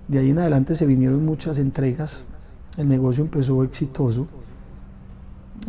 De 0.09 0.19
ahí 0.19 0.31
en 0.31 0.39
adelante 0.39 0.75
se 0.75 0.87
vinieron 0.87 1.25
muchas 1.25 1.59
entregas, 1.59 2.25
el 2.77 2.89
negocio 2.89 3.23
empezó 3.25 3.63
exitoso, 3.65 4.27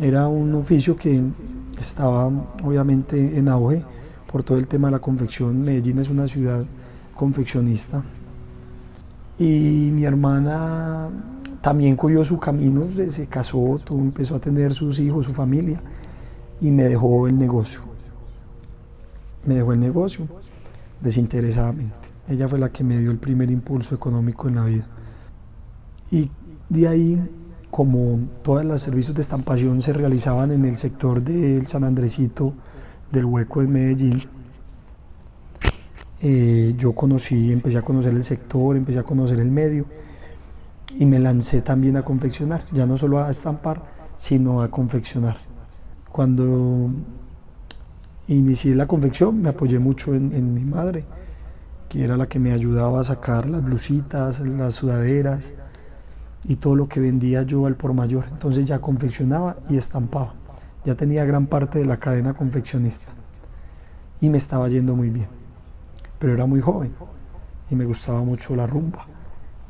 era 0.00 0.28
un 0.28 0.54
oficio 0.54 0.96
que 0.96 1.22
estaba 1.78 2.26
obviamente 2.62 3.38
en 3.38 3.48
auge 3.48 3.82
por 4.30 4.42
todo 4.42 4.58
el 4.58 4.66
tema 4.66 4.88
de 4.88 4.92
la 4.92 4.98
confección. 4.98 5.60
Medellín 5.60 5.98
es 5.98 6.08
una 6.08 6.26
ciudad 6.26 6.64
confeccionista 7.14 8.02
y 9.38 9.90
mi 9.92 10.04
hermana 10.04 11.08
también 11.60 11.94
cogió 11.94 12.24
su 12.24 12.38
camino, 12.38 12.88
se 13.10 13.26
casó, 13.26 13.76
empezó 13.90 14.36
a 14.36 14.40
tener 14.40 14.74
sus 14.74 14.98
hijos, 14.98 15.26
su 15.26 15.32
familia 15.32 15.80
y 16.60 16.70
me 16.70 16.84
dejó 16.84 17.28
el 17.28 17.38
negocio. 17.38 17.82
Me 19.44 19.56
dejó 19.56 19.72
el 19.72 19.80
negocio 19.80 20.26
desinteresadamente. 21.00 21.92
Ella 22.28 22.48
fue 22.48 22.58
la 22.58 22.70
que 22.70 22.84
me 22.84 22.98
dio 22.98 23.10
el 23.10 23.18
primer 23.18 23.50
impulso 23.50 23.94
económico 23.94 24.48
en 24.48 24.54
la 24.54 24.64
vida. 24.64 24.86
Y 26.10 26.30
de 26.68 26.88
ahí, 26.88 27.30
como 27.72 28.18
todos 28.42 28.66
los 28.66 28.82
servicios 28.82 29.16
de 29.16 29.22
estampación 29.22 29.80
se 29.80 29.94
realizaban 29.94 30.52
en 30.52 30.66
el 30.66 30.76
sector 30.76 31.22
del 31.22 31.66
San 31.66 31.84
Andresito, 31.84 32.52
del 33.10 33.24
Hueco 33.24 33.62
de 33.62 33.66
Medellín, 33.66 34.22
eh, 36.20 36.74
yo 36.76 36.92
conocí, 36.92 37.50
empecé 37.50 37.78
a 37.78 37.82
conocer 37.82 38.12
el 38.12 38.24
sector, 38.24 38.76
empecé 38.76 38.98
a 38.98 39.04
conocer 39.04 39.40
el 39.40 39.50
medio 39.50 39.86
y 40.98 41.06
me 41.06 41.18
lancé 41.18 41.62
también 41.62 41.96
a 41.96 42.02
confeccionar, 42.02 42.62
ya 42.72 42.84
no 42.84 42.98
solo 42.98 43.24
a 43.24 43.30
estampar, 43.30 43.82
sino 44.18 44.60
a 44.60 44.68
confeccionar. 44.68 45.38
Cuando 46.10 46.90
inicié 48.28 48.74
la 48.74 48.86
confección 48.86 49.40
me 49.40 49.48
apoyé 49.48 49.78
mucho 49.78 50.14
en, 50.14 50.52
mi 50.52 50.66
madre, 50.66 51.06
que 51.88 52.04
era 52.04 52.18
la 52.18 52.28
que 52.28 52.38
me 52.38 52.52
ayudaba 52.52 53.00
a 53.00 53.04
sacar 53.04 53.48
las 53.48 53.64
blusitas, 53.64 54.40
las 54.40 54.74
sudaderas 54.74 55.54
y 56.44 56.56
todo 56.56 56.76
lo 56.76 56.88
que 56.88 57.00
vendía 57.00 57.42
yo 57.42 57.66
al 57.66 57.76
por 57.76 57.94
mayor. 57.94 58.26
Entonces 58.30 58.64
ya 58.64 58.80
confeccionaba 58.80 59.56
y 59.68 59.76
estampaba. 59.76 60.34
Ya 60.84 60.94
tenía 60.94 61.24
gran 61.24 61.46
parte 61.46 61.78
de 61.78 61.84
la 61.84 61.98
cadena 61.98 62.34
confeccionista 62.34 63.12
y 64.20 64.28
me 64.28 64.38
estaba 64.38 64.68
yendo 64.68 64.96
muy 64.96 65.10
bien. 65.10 65.28
Pero 66.18 66.32
era 66.32 66.46
muy 66.46 66.60
joven 66.60 66.92
y 67.70 67.74
me 67.74 67.84
gustaba 67.84 68.22
mucho 68.22 68.56
la 68.56 68.66
rumba 68.66 69.06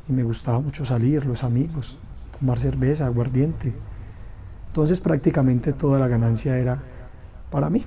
y 0.07 0.13
me 0.13 0.23
gustaba 0.23 0.59
mucho 0.59 0.83
salir, 0.83 1.25
los 1.25 1.43
amigos, 1.43 1.97
tomar 2.39 2.59
cerveza, 2.59 3.05
aguardiente. 3.05 3.73
Entonces 4.67 4.99
prácticamente 4.99 5.73
toda 5.73 5.99
la 5.99 6.07
ganancia 6.07 6.57
era 6.57 6.81
para 7.51 7.69
mí, 7.69 7.85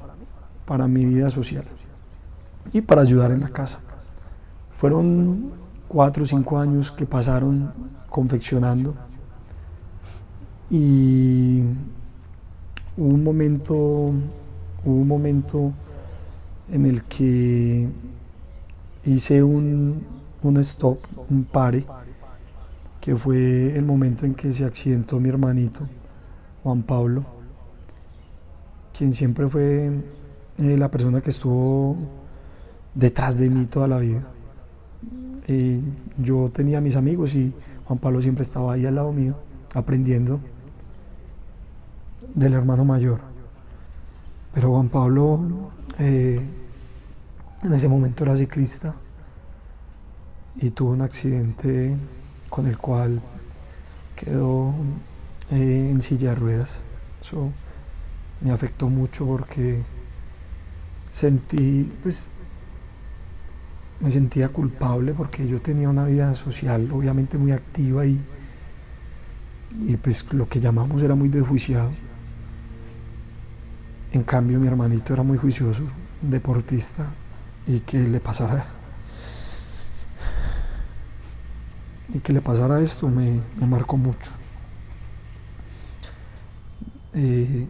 para 0.64 0.86
mi 0.86 1.04
vida 1.04 1.30
social 1.30 1.64
y 2.72 2.80
para 2.80 3.02
ayudar 3.02 3.32
en 3.32 3.40
la 3.40 3.48
casa. 3.48 3.80
Fueron 4.76 5.52
cuatro 5.88 6.24
o 6.24 6.26
cinco 6.26 6.58
años 6.58 6.90
que 6.90 7.06
pasaron 7.06 7.72
confeccionando 8.08 8.94
y 10.70 11.62
hubo 12.96 13.14
un 13.14 13.22
momento, 13.22 13.74
un 14.84 15.08
momento 15.08 15.72
en 16.70 16.86
el 16.86 17.04
que 17.04 17.88
hice 19.04 19.42
un, 19.42 20.02
un 20.42 20.56
stop, 20.58 20.98
un 21.30 21.44
pare, 21.44 21.86
que 23.00 23.14
fue 23.14 23.76
el 23.76 23.84
momento 23.84 24.26
en 24.26 24.34
que 24.34 24.52
se 24.52 24.64
accidentó 24.64 25.20
mi 25.20 25.28
hermanito, 25.28 25.86
Juan 26.64 26.82
Pablo, 26.82 27.24
quien 28.92 29.14
siempre 29.14 29.46
fue 29.46 29.92
eh, 30.58 30.76
la 30.76 30.90
persona 30.90 31.20
que 31.20 31.30
estuvo 31.30 31.96
detrás 32.94 33.38
de 33.38 33.50
mí 33.50 33.66
toda 33.66 33.86
la 33.86 33.98
vida. 33.98 34.26
Eh, 35.48 35.80
yo 36.18 36.50
tenía 36.52 36.80
mis 36.80 36.96
amigos 36.96 37.34
y 37.34 37.54
Juan 37.84 37.98
Pablo 37.98 38.20
siempre 38.20 38.42
estaba 38.42 38.72
ahí 38.72 38.86
al 38.86 38.96
lado 38.96 39.12
mío, 39.12 39.36
aprendiendo 39.74 40.40
del 42.34 42.54
hermano 42.54 42.84
mayor. 42.84 43.20
Pero 44.52 44.70
Juan 44.70 44.88
Pablo 44.88 45.70
eh, 45.98 46.40
en 47.62 47.72
ese 47.72 47.88
momento 47.88 48.24
era 48.24 48.36
ciclista 48.36 48.94
y 50.56 50.70
tuvo 50.70 50.90
un 50.90 51.02
accidente 51.02 51.96
con 52.48 52.66
el 52.66 52.78
cual 52.78 53.20
quedó 54.14 54.74
eh, 55.50 55.88
en 55.90 56.00
silla 56.00 56.30
de 56.30 56.34
ruedas. 56.36 56.80
Eso 57.20 57.50
me 58.40 58.50
afectó 58.50 58.88
mucho 58.88 59.26
porque 59.26 59.82
sentí, 61.10 61.92
pues, 62.02 62.30
me 64.00 64.10
sentía 64.10 64.48
culpable 64.48 65.14
porque 65.14 65.46
yo 65.46 65.60
tenía 65.60 65.88
una 65.88 66.04
vida 66.04 66.34
social 66.34 66.88
obviamente 66.92 67.38
muy 67.38 67.52
activa 67.52 68.04
y, 68.04 68.20
y 69.86 69.96
pues 69.96 70.32
lo 70.32 70.44
que 70.44 70.60
llamamos 70.60 71.02
era 71.02 71.14
muy 71.14 71.28
desjuiciado. 71.28 71.90
En 74.12 74.22
cambio 74.22 74.58
mi 74.58 74.66
hermanito 74.66 75.12
era 75.12 75.22
muy 75.22 75.38
juicioso, 75.38 75.84
deportista, 76.22 77.10
y 77.66 77.80
que 77.80 77.98
le 77.98 78.20
pasara 78.20 78.64
y 82.14 82.20
que 82.20 82.32
le 82.32 82.40
pasara 82.40 82.80
esto 82.80 83.08
me, 83.08 83.40
marcó 83.66 83.96
mucho. 83.96 84.30
Eh, 87.14 87.66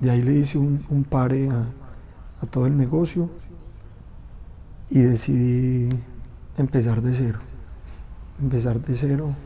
de 0.00 0.10
ahí 0.10 0.22
le 0.22 0.34
hice 0.34 0.58
un, 0.58 1.06
pare 1.08 1.48
a, 1.50 1.66
a, 2.40 2.46
todo 2.46 2.66
el 2.66 2.76
negocio 2.76 3.30
y 4.90 5.00
decidí 5.00 5.90
empezar 6.58 7.00
de 7.00 7.14
cero. 7.14 7.38
Empezar 8.40 8.80
de 8.80 8.94
cero. 8.94 9.36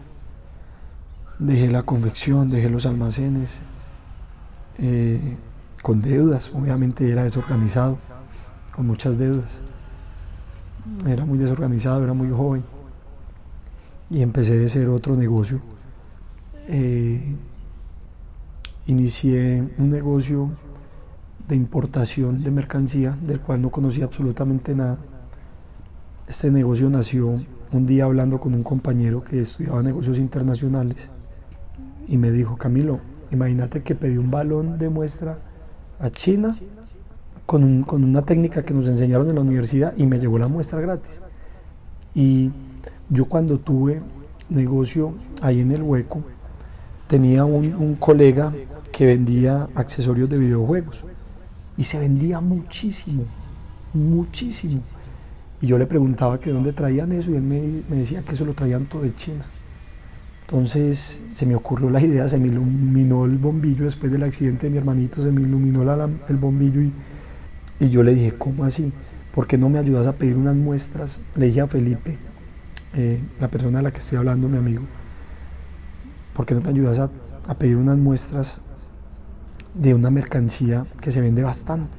Dejé 1.39 1.71
la 1.71 1.83
confección, 1.83 2.49
dejé 2.49 2.71
los 2.71 2.87
almacenes, 2.87 3.61
eh, 4.79 5.37
con 5.83 6.01
deudas, 6.01 6.51
obviamente 6.55 7.11
era 7.11 7.25
desorganizado, 7.25 7.99
con 8.75 8.87
muchas 8.87 9.19
deudas. 9.19 9.61
Era 11.07 11.25
muy 11.25 11.39
desorganizado, 11.39 12.05
era 12.05 12.15
muy 12.15 12.31
joven. 12.31 12.65
Y 14.11 14.23
empecé 14.23 14.57
de 14.57 14.69
ser 14.69 14.89
otro 14.89 15.17
negocio. 15.17 15.61
Eh, 16.69 17.37
inicié 18.87 19.69
un 19.79 19.91
negocio 19.91 20.51
de 21.49 21.57
importación 21.57 22.43
de 22.43 22.51
mercancía 22.51 23.19
del 23.21 23.41
cual 23.41 23.61
no 23.61 23.71
conocía 23.71 24.05
absolutamente 24.05 24.75
nada. 24.75 24.99
Este 26.27 26.51
negocio 26.51 26.89
nació 26.89 27.35
un 27.73 27.87
día 27.87 28.07
hablando 28.07 28.41
con 28.41 28.55
un 28.55 28.63
compañero 28.63 29.23
que 29.23 29.43
estudiaba 29.43 29.83
negocios 29.83 30.17
internacionales 30.17 31.11
y 32.09 32.17
me 32.17 32.31
dijo, 32.31 32.57
Camilo, 32.57 33.01
imagínate 33.31 33.83
que 33.83 33.95
pedí 33.95 34.17
un 34.17 34.31
balón 34.31 34.79
de 34.79 34.89
muestra 34.89 35.39
a 35.99 36.09
China 36.09 36.55
con, 37.45 37.83
con, 37.83 38.05
una 38.05 38.23
técnica 38.23 38.63
que 38.63 38.73
nos 38.73 38.89
enseñaron 38.89 39.29
en 39.29 39.35
la 39.35 39.43
universidad 39.43 39.93
y 39.99 40.07
me 40.07 40.19
llegó 40.19 40.39
la 40.39 40.49
muestra 40.49 40.81
gratis. 40.81 41.21
Y 42.15 42.51
yo 43.11 43.27
cuando 43.27 43.59
tuve 43.59 44.01
negocio 44.49 45.13
ahí 45.43 45.61
en 45.61 45.73
el 45.73 45.83
hueco, 45.83 46.23
tenía 47.07 47.45
un, 47.45 47.75
un 47.75 47.97
colega 47.97 48.51
que 48.93 49.05
vendía 49.05 49.69
accesorios 49.75 50.31
de 50.31 50.39
videojuegos 50.39 51.05
y 51.77 51.85
se 51.85 51.99
vendía 51.99 52.41
muchísimo, 52.41 53.25
muchísimo. 53.93 54.81
Y 55.65 55.67
yo 55.67 55.79
le 55.79 55.87
preguntaba 55.87 56.39
que 56.39 56.51
dónde 56.51 56.75
traían 56.75 57.11
eso 57.13 57.31
y 57.31 57.37
él 57.37 57.43
me, 57.43 57.97
decía 57.97 58.21
que 58.21 58.33
eso 58.33 58.45
lo 58.45 58.53
traían 58.53 58.85
todo 58.85 59.01
de 59.01 59.13
China. 59.13 59.47
Entonces 60.43 61.23
se 61.25 61.47
me 61.47 61.55
ocurrió 61.55 61.89
la 61.89 62.03
idea, 62.03 62.29
se 62.29 62.37
me 62.37 62.49
iluminó 62.49 63.25
el 63.25 63.39
bombillo 63.39 63.87
después 63.87 64.13
del 64.13 64.25
accidente 64.25 64.67
de 64.67 64.73
mi 64.73 64.77
hermanito, 64.77 65.23
se 65.23 65.33
me 65.33 65.41
iluminó 65.41 65.83
el 66.29 66.37
bombillo 66.37 66.83
y 66.83 66.93
y 67.81 67.89
yo 67.89 68.03
le 68.03 68.15
dije, 68.15 68.33
¿cómo 68.33 68.65
así? 68.65 68.93
¿Por 69.35 69.47
qué 69.47 69.57
no 69.57 69.71
me 69.71 69.79
ayudas 69.79 70.07
a 70.07 70.13
pedir 70.13 70.37
unas 70.37 70.55
muestras? 70.55 71.23
Le 71.35 71.47
dije 71.47 71.63
a 71.63 71.67
Felipe, 71.67 72.19
eh, 72.93 73.23
la 73.41 73.49
persona 73.49 73.79
de 73.79 73.85
la 73.85 73.91
que 73.91 74.01
estoy 74.01 74.19
hablando, 74.19 74.51
mi 74.51 74.59
amigo, 74.59 74.83
¿por 76.35 76.45
qué 76.45 76.55
no 76.55 76.61
me 76.61 76.69
ayudas 76.69 76.99
a, 76.99 77.11
a 77.49 77.55
pedir 77.55 77.79
unas 77.79 77.97
muestras 77.97 78.61
de 79.73 79.95
una 79.95 80.11
mercancía 80.11 80.83
que 81.01 81.11
se 81.11 81.23
vende 81.23 81.43
bastante? 81.43 81.91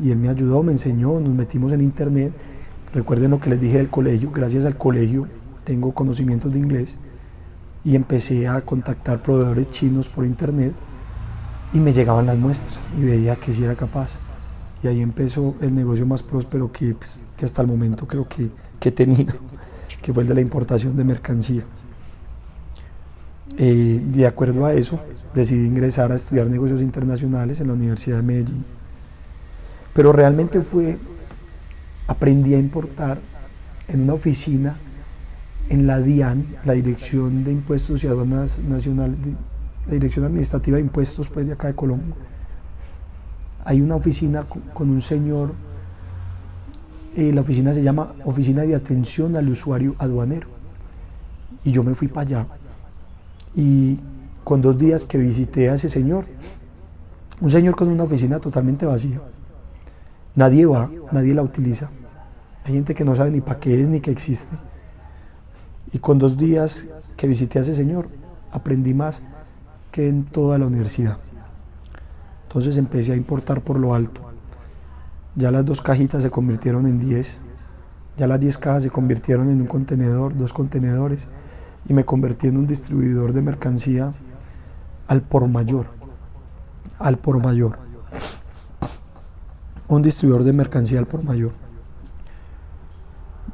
Y 0.00 0.10
él 0.10 0.16
me 0.16 0.30
ayudó, 0.30 0.62
me 0.62 0.72
enseñó, 0.72 1.20
nos 1.20 1.34
metimos 1.34 1.70
en 1.72 1.82
internet. 1.82 2.32
Recuerden 2.92 3.30
lo 3.30 3.40
que 3.40 3.50
les 3.50 3.60
dije 3.60 3.78
del 3.78 3.88
colegio, 3.88 4.30
gracias 4.30 4.64
al 4.66 4.76
colegio 4.76 5.26
tengo 5.64 5.92
conocimientos 5.92 6.52
de 6.52 6.58
inglés 6.58 6.98
y 7.84 7.96
empecé 7.96 8.48
a 8.48 8.60
contactar 8.60 9.20
proveedores 9.20 9.68
chinos 9.68 10.08
por 10.08 10.24
internet 10.24 10.72
y 11.72 11.78
me 11.78 11.92
llegaban 11.92 12.26
las 12.26 12.36
muestras 12.36 12.94
y 12.98 13.02
veía 13.02 13.36
que 13.36 13.52
sí 13.52 13.64
era 13.64 13.74
capaz 13.74 14.18
y 14.82 14.88
ahí 14.88 15.00
empezó 15.00 15.54
el 15.60 15.74
negocio 15.74 16.06
más 16.06 16.22
próspero 16.22 16.70
que, 16.72 16.94
pues, 16.94 17.24
hasta 17.42 17.62
el 17.62 17.68
momento 17.68 18.06
creo 18.06 18.28
que, 18.28 18.50
que, 18.80 18.88
he 18.88 18.92
tenido, 18.92 19.34
que 20.02 20.12
fue 20.12 20.24
el 20.24 20.28
de 20.28 20.34
la 20.34 20.40
importación 20.40 20.96
de 20.96 21.04
mercancía. 21.04 21.62
Eh, 23.58 24.00
de 24.04 24.26
acuerdo 24.26 24.64
a 24.64 24.72
eso, 24.72 24.98
decidí 25.34 25.66
ingresar 25.66 26.10
a 26.10 26.16
estudiar 26.16 26.48
negocios 26.48 26.82
internacionales 26.82 27.60
en 27.60 27.68
la 27.68 27.74
Universidad 27.74 28.16
de 28.16 28.22
Medellín. 28.22 28.64
Pero 29.94 30.12
realmente 30.12 30.60
fue, 30.62 30.98
aprendí 32.06 32.54
a 32.54 32.58
importar 32.58 33.20
en 33.88 34.02
una 34.02 34.14
oficina 34.14 34.74
en 35.68 35.86
la 35.86 36.00
DIAN, 36.00 36.46
la 36.64 36.72
Dirección 36.74 37.44
de 37.44 37.52
Impuestos 37.52 38.04
y 38.04 38.06
Aduanas 38.06 38.58
Nacionales, 38.60 39.18
la 39.86 39.92
Dirección 39.92 40.24
Administrativa 40.24 40.76
de 40.76 40.82
Impuestos 40.82 41.28
pues, 41.28 41.46
de 41.46 41.52
acá 41.52 41.68
de 41.68 41.74
Colombia 41.74 42.14
hay 43.64 43.80
una 43.80 43.96
oficina 43.96 44.44
con 44.74 44.90
un 44.90 45.00
señor, 45.00 45.54
eh, 47.16 47.32
la 47.32 47.42
oficina 47.42 47.72
se 47.72 47.82
llama 47.82 48.14
Oficina 48.24 48.62
de 48.62 48.74
Atención 48.74 49.36
al 49.36 49.48
Usuario 49.48 49.94
Aduanero. 49.98 50.48
Y 51.64 51.70
yo 51.70 51.84
me 51.84 51.94
fui 51.94 52.08
para 52.08 52.22
allá. 52.22 52.46
Y 53.54 54.00
con 54.42 54.62
dos 54.62 54.76
días 54.76 55.04
que 55.04 55.18
visité 55.18 55.70
a 55.70 55.74
ese 55.74 55.88
señor, 55.88 56.24
un 57.40 57.50
señor 57.50 57.76
con 57.76 57.88
una 57.88 58.02
oficina 58.02 58.40
totalmente 58.40 58.84
vacía. 58.86 59.20
Nadie 60.34 60.66
va, 60.66 60.90
nadie 61.12 61.34
la 61.34 61.42
utiliza. 61.42 61.90
Hay 62.64 62.74
gente 62.74 62.94
que 62.94 63.04
no 63.04 63.14
sabe 63.14 63.30
ni 63.30 63.40
para 63.40 63.60
qué 63.60 63.80
es 63.80 63.88
ni 63.88 64.00
que 64.00 64.10
existe. 64.10 64.56
Y 65.92 65.98
con 65.98 66.18
dos 66.18 66.38
días 66.38 66.86
que 67.16 67.26
visité 67.26 67.58
a 67.58 67.62
ese 67.62 67.74
señor, 67.74 68.06
aprendí 68.50 68.94
más 68.94 69.22
que 69.90 70.08
en 70.08 70.24
toda 70.24 70.58
la 70.58 70.66
universidad. 70.66 71.18
Entonces 72.44 72.76
empecé 72.76 73.12
a 73.12 73.16
importar 73.16 73.60
por 73.60 73.78
lo 73.78 73.94
alto. 73.94 74.22
Ya 75.34 75.50
las 75.50 75.64
dos 75.64 75.80
cajitas 75.80 76.22
se 76.22 76.30
convirtieron 76.30 76.86
en 76.86 76.98
10. 76.98 77.40
Ya 78.16 78.26
las 78.26 78.40
10 78.40 78.58
cajas 78.58 78.82
se 78.82 78.90
convirtieron 78.90 79.50
en 79.50 79.60
un 79.60 79.66
contenedor, 79.66 80.36
dos 80.36 80.52
contenedores. 80.52 81.28
y 81.88 81.94
me 81.94 82.04
convertí 82.04 82.46
en 82.46 82.58
un 82.58 82.66
distribuidor 82.66 83.32
de 83.32 83.42
mercancía 83.42 84.12
al 85.08 85.20
por 85.20 85.48
mayor. 85.48 85.86
Al 86.98 87.18
por 87.18 87.42
mayor. 87.42 87.76
Un 89.92 90.00
distribuidor 90.00 90.42
de 90.42 90.54
mercancía 90.54 90.98
al 90.98 91.06
por 91.06 91.22
mayor. 91.22 91.52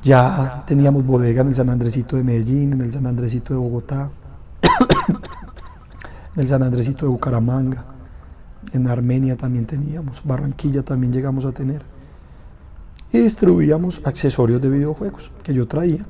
Ya 0.05 0.63
teníamos 0.69 1.05
bodega 1.05 1.43
en 1.43 1.49
el 1.49 1.55
San 1.57 1.69
Andresito 1.69 2.17
de 2.17 2.23
Medellín, 2.23 2.75
en 2.75 2.81
el 2.81 2.93
San 2.93 3.09
Andresito 3.09 3.55
de 3.55 3.59
Bogotá, 3.59 4.09
en 6.37 6.41
el 6.41 6.47
San 6.47 6.63
Andresito 6.63 7.07
de 7.07 7.11
Bucaramanga, 7.11 7.85
en 8.73 8.87
Armenia 8.87 9.37
también 9.37 9.65
teníamos, 9.65 10.23
Barranquilla 10.23 10.85
también 10.85 11.13
llegamos 11.13 11.45
a 11.45 11.51
tener. 11.51 11.83
Y 13.13 13.19
distribuíamos 13.19 14.07
accesorios 14.07 14.63
de 14.63 14.71
videojuegos 14.71 15.33
que 15.43 15.53
yo 15.53 15.67
traía 15.67 16.07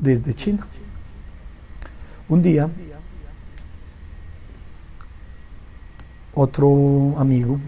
desde 0.00 0.34
China. 0.34 0.64
Un 2.28 2.42
día, 2.42 2.70
otro 6.32 7.18
amigo, 7.18 7.58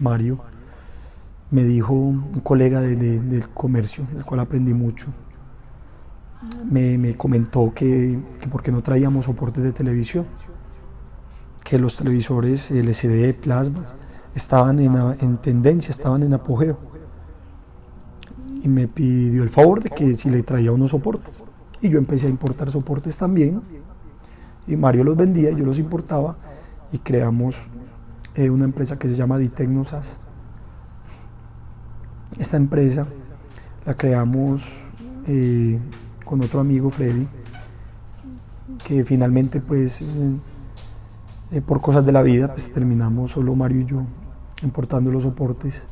Mario, 0.00 0.49
me 1.50 1.64
dijo, 1.64 1.92
un 1.92 2.40
colega 2.40 2.80
del 2.80 3.48
comercio, 3.54 4.06
del 4.12 4.24
cual 4.24 4.40
aprendí 4.40 4.72
mucho, 4.72 5.08
me, 6.70 7.14
comentó 7.16 7.72
que, 7.74 8.18
que 8.40 8.48
por 8.48 8.62
qué 8.62 8.72
no 8.72 8.82
traíamos 8.82 9.26
soportes 9.26 9.62
de 9.62 9.72
televisión, 9.72 10.26
que 11.64 11.78
los 11.78 11.96
televisores 11.96 12.70
LCD, 12.70 13.34
plasma, 13.40 13.84
estaban 14.34 14.78
en, 14.78 14.94
en 15.20 15.36
tendencia, 15.38 15.90
estaban 15.90 16.22
en 16.22 16.32
apogeo. 16.34 16.78
Y 18.62 18.68
me 18.68 18.88
pidió 18.88 19.42
el 19.42 19.50
favor 19.50 19.82
de 19.82 19.90
que 19.90 20.16
si 20.16 20.30
le 20.30 20.42
traía 20.42 20.72
unos 20.72 20.90
soportes. 20.90 21.42
Y 21.80 21.88
yo 21.88 21.98
empecé 21.98 22.26
a 22.26 22.30
importar 22.30 22.70
soportes 22.70 23.16
también. 23.16 23.62
Y 24.66 24.76
Mario 24.76 25.04
los 25.04 25.16
vendía, 25.16 25.50
yo 25.50 25.64
los 25.64 25.78
importaba 25.78 26.36
y 26.92 26.98
creamos 26.98 27.68
eh, 28.34 28.50
una 28.50 28.64
empresa 28.64 28.98
que 28.98 29.08
se 29.08 29.14
llama 29.14 29.38
Ditecnosas 29.38 30.20
esta 32.38 32.56
empresa 32.56 33.06
la 33.86 33.96
creamos 33.96 34.62
eh, 35.26 35.78
con 36.24 36.42
otro 36.42 36.60
amigo, 36.60 36.90
Freddy, 36.90 37.26
que 38.84 39.04
finalmente 39.04 39.60
pues 39.60 40.02
eh, 40.02 40.36
eh, 41.52 41.60
por 41.60 41.80
cosas 41.80 42.04
de 42.04 42.12
la 42.12 42.22
vida 42.22 42.48
pues 42.48 42.72
terminamos 42.72 43.32
solo 43.32 43.54
Mario 43.54 43.80
y 43.80 43.86
yo 43.86 44.02
importando 44.62 45.10
los 45.10 45.22
soportes 45.22 45.86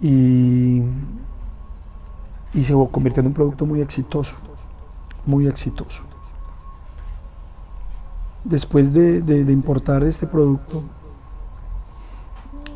y, 0.00 0.82
y 2.54 2.62
se 2.62 2.74
convirtió 2.90 3.20
en 3.20 3.26
un 3.28 3.34
producto 3.34 3.66
muy 3.66 3.80
exitoso, 3.80 4.38
muy 5.26 5.46
exitoso. 5.46 6.04
Después 8.42 8.94
de, 8.94 9.20
de 9.20 9.52
importar 9.52 10.02
este 10.02 10.26
producto, 10.26 10.82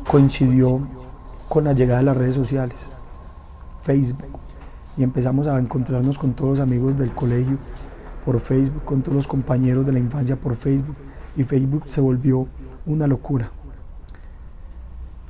coincidió 0.07 0.87
con 1.49 1.63
la 1.63 1.73
llegada 1.73 1.99
de 1.99 2.05
las 2.05 2.17
redes 2.17 2.35
sociales, 2.35 2.91
Facebook, 3.81 4.25
y 4.97 5.03
empezamos 5.03 5.47
a 5.47 5.57
encontrarnos 5.59 6.17
con 6.17 6.33
todos 6.33 6.51
los 6.51 6.59
amigos 6.59 6.97
del 6.97 7.11
colegio 7.11 7.57
por 8.23 8.39
Facebook, 8.39 8.83
con 8.83 9.01
todos 9.01 9.15
los 9.15 9.27
compañeros 9.27 9.85
de 9.85 9.91
la 9.91 9.99
infancia 9.99 10.35
por 10.35 10.55
Facebook, 10.55 10.95
y 11.35 11.43
Facebook 11.43 11.83
se 11.87 12.01
volvió 12.01 12.47
una 12.85 13.07
locura. 13.07 13.51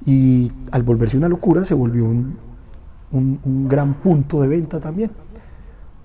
Y 0.06 0.51
al 0.71 0.84
volverse 0.84 1.17
una 1.17 1.30
locura 1.30 1.65
se 1.65 1.73
volvió 1.73 2.06
un, 2.06 2.38
un 3.12 3.67
gran 3.67 3.95
punto 3.95 4.41
de 4.41 4.47
venta 4.47 4.80
también, 4.80 5.12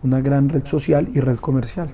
una 0.02 0.20
gran 0.20 0.48
red 0.48 0.64
social 0.64 1.08
y 1.12 1.20
red 1.20 1.36
comercial. 1.36 1.92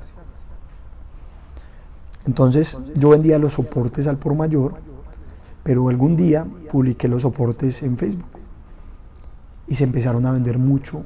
Entonces 2.27 2.79
yo 2.97 3.11
vendía 3.11 3.39
los 3.39 3.55
soportes 3.55 4.07
al 4.07 4.17
por 4.17 4.35
mayor 4.35 4.75
pero 5.67 5.89
algún 5.89 6.15
día 6.15 6.47
publiqué 6.71 7.09
los 7.09 7.23
soportes 7.23 7.83
en 7.83 7.99
Facebook 7.99 8.31
y 9.67 9.75
se 9.75 9.83
empezaron 9.83 10.25
a 10.25 10.31
vender 10.31 10.59
mucho 10.59 11.03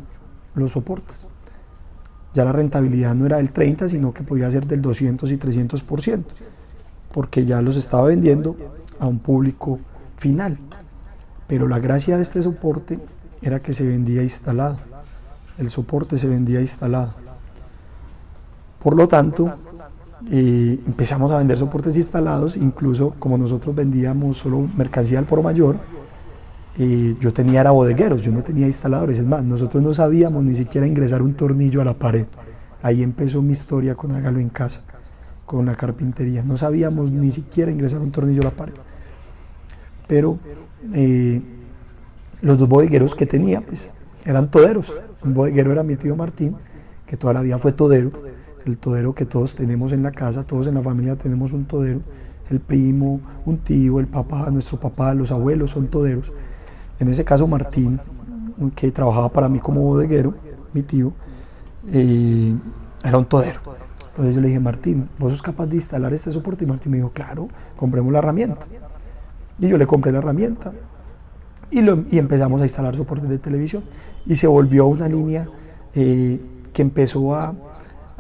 los 0.55 0.73
soportes. 0.73 1.27
Ya 2.35 2.45
la 2.45 2.53
rentabilidad 2.53 3.15
no 3.15 3.25
era 3.25 3.39
del 3.39 3.53
30, 3.53 3.89
sino 3.89 4.13
que 4.13 4.23
podía 4.23 4.51
ser 4.51 4.67
del 4.67 4.83
200 4.83 5.33
y 5.33 5.39
300%, 5.39 6.25
porque 7.11 7.47
ya 7.47 7.63
los 7.63 7.77
estaba 7.77 8.09
vendiendo 8.09 8.55
a 8.99 9.07
un 9.07 9.21
público 9.21 9.79
final. 10.19 10.59
Pero 11.47 11.67
la 11.67 11.79
gracia 11.79 12.19
de 12.19 12.23
este 12.23 12.43
soporte 12.43 12.99
era 13.41 13.61
que 13.61 13.73
se 13.73 13.87
vendía 13.87 14.23
instalado. 14.23 14.79
El 15.57 15.71
soporte 15.71 16.19
se 16.19 16.29
vendía 16.29 16.61
instalado. 16.61 17.15
Por 18.83 18.95
lo 18.95 19.09
tanto, 19.09 19.57
empezamos 20.29 21.31
a 21.33 21.39
vender 21.39 21.59
soportes 21.59 21.97
instalados, 21.97 22.57
incluso 22.57 23.15
como 23.19 23.39
nosotros 23.39 23.75
vendíamos 23.75 24.39
solo 24.39 24.67
mercancía 24.77 25.19
al 25.19 25.27
por 25.27 25.43
mayor, 25.43 25.77
yo 27.21 27.33
tenía 27.33 27.61
era 27.61 27.73
bodegueros, 27.73 28.23
yo 28.23 28.33
no 28.33 28.43
tenía 28.43 28.67
instaladores, 28.67 29.19
es 29.19 29.27
más, 29.27 29.45
nosotros 29.45 29.83
no 29.83 29.93
sabíamos 29.93 30.45
ni 30.45 30.55
siquiera 30.55 30.87
ingresar 30.87 31.23
un 31.23 31.35
tornillo 31.35 31.83
a 31.83 31.85
la 31.85 31.95
pared. 31.95 32.27
Ahí 32.83 33.03
empezó 33.03 33.43
mi 33.43 33.53
historia 33.53 33.95
con 33.95 34.13
Hágalo 34.13 34.41
en 34.41 34.49
casa, 34.49 34.83
con 35.45 35.67
la 35.67 35.75
carpintería. 35.75 36.43
No 36.43 36.57
sabíamos 36.57 37.11
ni 37.11 37.31
siquiera 37.31 37.71
ingresar 37.71 38.01
un 38.01 38.11
tornillo 38.11 38.41
a 38.41 38.45
la 38.45 38.51
pared. 38.53 38.73
Pero 40.07 40.39
eh, 40.95 41.43
los 42.41 42.57
dos 42.57 42.69
bodegueros 42.69 43.15
que 43.15 43.27
tenía, 43.27 43.61
pues, 43.61 43.91
eran 44.25 44.51
toderos. 44.51 44.95
Un 45.23 45.35
bodeguero 45.35 45.73
era 45.73 45.83
mi 45.83 45.97
tío 45.97 46.17
Martín, 46.17 46.57
que 47.07 47.19
toda 47.19 47.35
la 47.35 47.43
vida 47.43 47.59
fue 47.59 47.73
todero 47.73 48.11
el 48.67 48.79
todero 48.79 49.15
que 49.15 49.25
todos 49.25 49.55
tenemos 49.55 49.93
en 49.93 50.03
la 50.03 50.11
casa, 50.11 50.45
todos 50.45 50.67
en 50.67 50.75
la 50.75 50.83
familia 50.83 51.17
tenemos 51.17 51.53
un 51.53 51.65
todero, 51.65 52.01
el 52.51 52.61
primo, 52.61 53.21
un 53.47 53.59
tío, 53.59 54.01
el 54.01 54.07
papá, 54.07 54.51
nuestro 54.51 54.79
papá, 54.79 55.15
los 55.15 55.31
abuelos 55.31 55.71
son 55.71 55.89
toderos. 55.89 56.33
En 56.99 57.09
ese 57.09 57.25
caso 57.25 57.47
Martín, 57.47 57.99
que 58.75 58.91
trabajaba 58.91 59.29
para 59.29 59.49
mí 59.49 59.61
como 59.61 59.81
bodeguero, 59.83 60.35
mi 60.73 60.83
tío, 60.83 61.13
eh, 61.93 62.55
era 63.05 63.19
un 63.19 63.25
todero. 63.25 63.61
Entonces 64.11 64.35
yo 64.35 64.41
le 64.41 64.49
dije, 64.49 64.61
Martín, 64.61 65.09
¿vos 65.19 65.33
sos 65.33 65.43
capaz 65.43 65.67
de 65.67 65.77
instalar 65.77 66.13
este 66.13 66.31
soporte? 66.33 66.65
Y 66.65 66.67
Martín 66.67 66.93
me 66.93 66.99
dijo, 66.99 67.11
claro, 67.11 67.49
compremos 67.77 68.13
la 68.13 68.19
herramienta. 68.19 68.67
Y 69.59 69.69
yo 69.69 69.79
le 69.79 69.87
compré 69.87 70.13
la 70.13 70.19
herramienta 70.19 70.73
y, 71.71 71.81
lo, 71.81 72.05
y 72.11 72.19
empezamos 72.19 72.61
a 72.61 72.65
instalar 72.65 72.97
soportes 72.97 73.29
de 73.29 73.39
televisión. 73.39 73.85
Y 74.27 74.37
se 74.37 74.47
volvió 74.47 74.87
una 74.87 75.09
línea 75.09 75.49
eh, 75.95 76.41
que 76.73 76.83
empezó 76.83 77.35
a, 77.35 77.55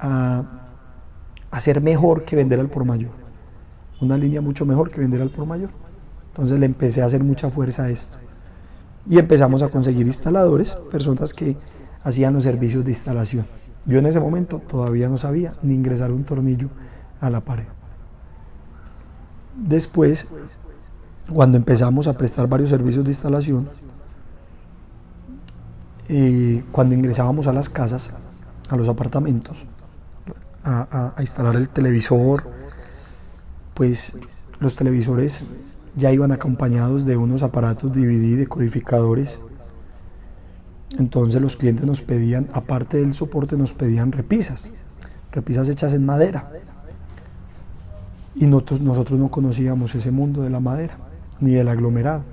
a, 0.00 0.44
hacer 1.50 1.82
mejor 1.82 2.24
que 2.24 2.36
vender 2.36 2.60
al 2.60 2.68
por 2.68 2.84
mayor. 2.84 3.10
Una 4.00 4.16
línea 4.16 4.40
mucho 4.40 4.64
mejor 4.64 4.90
que 4.90 5.00
vender 5.00 5.20
al 5.20 5.30
por 5.30 5.46
mayor. 5.46 5.70
Entonces 6.28 6.58
le 6.58 6.66
empecé 6.66 7.02
a 7.02 7.06
hacer 7.06 7.22
mucha 7.24 7.50
fuerza 7.50 7.84
a 7.84 7.90
esto. 7.90 8.16
Y 9.06 9.18
empezamos 9.18 9.62
a 9.62 9.68
conseguir 9.68 10.06
instaladores, 10.06 10.74
personas 10.92 11.34
que 11.34 11.56
hacían 12.04 12.34
los 12.34 12.44
servicios 12.44 12.84
de 12.84 12.92
instalación. 12.92 13.44
Yo 13.86 13.98
en 13.98 14.06
ese 14.06 14.20
momento 14.20 14.58
todavía 14.58 15.08
no 15.08 15.16
sabía 15.16 15.52
ni 15.62 15.74
ingresar 15.74 16.12
un 16.12 16.24
tornillo 16.24 16.70
a 17.20 17.30
la 17.30 17.40
pared. 17.40 17.66
Después, 19.56 20.28
cuando 21.32 21.58
empezamos 21.58 22.06
a 22.06 22.12
prestar 22.12 22.48
varios 22.48 22.70
servicios 22.70 23.04
de 23.04 23.10
instalación, 23.10 23.68
eh, 26.08 26.64
cuando 26.72 26.94
ingresábamos 26.94 27.46
a 27.46 27.52
las 27.52 27.68
casas, 27.68 28.10
a 28.68 28.76
los 28.76 28.88
apartamentos, 28.88 29.64
a, 30.64 31.14
instalar 31.20 31.56
el 31.56 31.68
televisor, 31.68 32.44
pues 33.74 34.14
los 34.58 34.76
televisores 34.76 35.46
ya 35.94 36.12
iban 36.12 36.32
acompañados 36.32 37.04
de 37.04 37.16
unos 37.16 37.42
aparatos 37.42 37.92
DVD 37.92 38.36
de 38.36 38.46
codificadores. 38.46 39.40
Entonces 40.98 41.40
los 41.40 41.56
clientes 41.56 41.86
nos 41.86 42.02
pedían, 42.02 42.46
aparte 42.52 42.98
del 42.98 43.14
soporte, 43.14 43.56
nos 43.56 43.72
pedían 43.72 44.12
repisas, 44.12 44.70
repisas 45.32 45.68
hechas 45.68 45.94
en 45.94 46.04
madera. 46.04 46.44
Y 48.34 48.46
nosotros, 48.46 48.80
nosotros 48.80 49.18
no 49.18 49.28
conocíamos 49.28 49.94
ese 49.94 50.10
mundo 50.10 50.42
de 50.42 50.50
la 50.50 50.60
madera, 50.60 50.96
ni 51.40 51.52
del 51.52 51.68
aglomerado. 51.68 52.24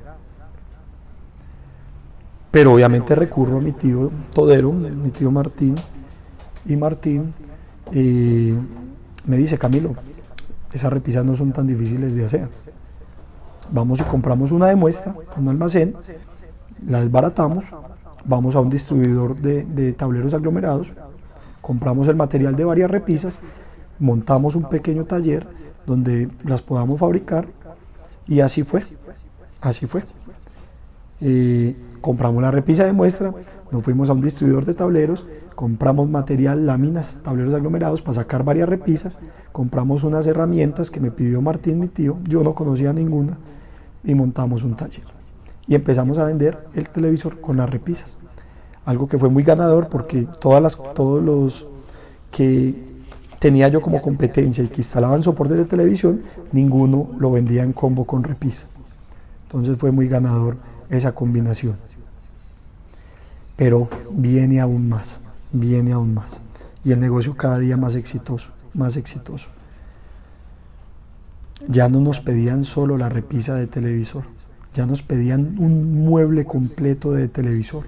Pero 2.52 2.74
obviamente 2.74 3.14
recurro 3.14 3.58
a 3.58 3.62
mi 3.62 3.72
tío 3.72 4.10
Todero, 4.34 4.72
mi 4.72 5.12
tío 5.12 5.32
Martín, 5.32 5.76
y 6.66 6.76
Martín 6.76 7.34
y 7.92 8.54
me 9.26 9.38
dice, 9.38 9.58
Camilo, 9.58 9.94
esas 10.74 10.92
repisas 10.92 11.26
no 11.26 11.36
son 11.36 11.52
tan 11.52 11.68
difíciles 11.68 12.16
de 12.16 12.26
hacer. 12.26 12.50
Vamos 13.72 14.00
y 14.00 14.04
compramos 14.04 14.52
una 14.52 14.68
de 14.68 14.76
muestra, 14.76 15.14
un 15.38 15.50
almacén, 15.50 15.94
la 16.88 17.02
desbaratamos, 17.02 17.66
vamos 18.26 18.56
a 18.56 18.62
un 18.62 18.70
distribuidor 18.70 19.36
de, 19.38 19.94
tableros 19.94 20.34
aglomerados, 20.34 20.94
compramos 21.62 22.08
el 22.08 22.16
material 22.16 22.56
de 22.56 22.64
varias 22.64 22.90
repisas, 22.90 23.42
montamos 24.00 24.56
un 24.56 24.70
pequeño 24.70 25.06
taller 25.06 25.46
donde 25.86 26.30
las 26.44 26.62
podamos 26.62 27.00
fabricar 27.00 27.48
y 28.28 28.40
así 28.42 28.64
fue, 28.64 28.84
así 29.62 29.86
fue. 29.86 30.04
Compramos 32.02 32.42
la 32.42 32.52
repisa 32.52 32.86
de 32.86 32.94
muestra, 32.94 33.34
nos 33.72 33.84
fuimos 33.84 34.10
a 34.10 34.14
un 34.14 34.22
distribuidor 34.22 34.66
de 34.66 34.74
tableros, 34.76 35.26
compramos 35.56 36.10
material, 36.10 36.66
láminas, 36.66 37.22
tableros 37.24 37.54
aglomerados 37.54 38.02
para 38.02 38.14
sacar 38.14 38.44
varias 38.44 38.70
repisas, 38.70 39.20
compramos 39.52 40.04
unas 40.04 40.28
herramientas 40.28 40.92
que 40.92 41.00
me 41.00 41.12
pidió 41.12 41.42
Martín, 41.42 41.80
mi 41.80 41.88
tío, 41.88 42.18
yo 42.24 42.44
no 42.44 42.54
conocía 42.54 42.94
ninguna, 42.94 43.38
y 44.04 44.14
montamos 44.16 44.64
un 44.64 44.76
taller. 44.76 45.04
Y 45.68 45.76
empezamos 45.76 46.18
a 46.18 46.24
vender 46.24 46.58
el 46.76 46.88
televisor 46.88 47.42
con 47.42 47.58
las 47.58 47.70
repisas. 47.70 48.18
Algo 48.86 49.08
que 49.08 49.18
fue 49.18 49.30
muy 49.30 49.44
ganador 49.44 49.90
porque 49.90 50.28
todas 50.40 50.78
todos 50.96 51.22
los 51.22 51.66
que 52.32 52.74
tenía 53.40 53.68
yo 53.68 53.82
como 53.82 54.02
competencia 54.02 54.64
y 54.64 54.70
que 54.70 54.82
instalaban 54.82 55.24
soportes 55.24 55.58
de 55.58 55.66
televisión, 55.66 56.22
ninguno 56.54 57.10
lo 57.20 57.32
vendía 57.32 57.64
en 57.64 57.74
combo 57.74 58.06
con 58.06 58.24
repisa. 58.24 58.68
Entonces 59.48 59.78
fue 59.78 59.92
muy 59.92 60.08
ganador 60.08 60.56
esa 60.90 61.14
combinación. 61.14 61.78
Pero 63.56 63.90
viene 64.12 64.60
aún 64.60 64.88
más, 64.88 65.22
viene 65.52 65.94
aún 65.94 66.14
más. 66.14 66.42
Y 66.84 66.92
el 66.92 67.00
negocio 67.00 67.36
cada 67.36 67.60
día 67.60 67.76
más 67.76 67.96
exitoso, 67.96 68.54
más 68.76 68.96
exitoso. 68.98 69.50
Ya 71.68 71.90
no 71.90 72.00
nos 72.00 72.20
pedían 72.20 72.64
solo 72.64 72.98
la 72.98 73.10
repisa 73.10 73.56
de 73.56 73.68
televisor, 73.68 74.24
ya 74.74 74.86
nos 74.86 75.02
pedían 75.02 75.56
un 75.58 76.06
mueble 76.06 76.46
completo 76.46 77.12
de 77.12 77.28
televisor. 77.28 77.84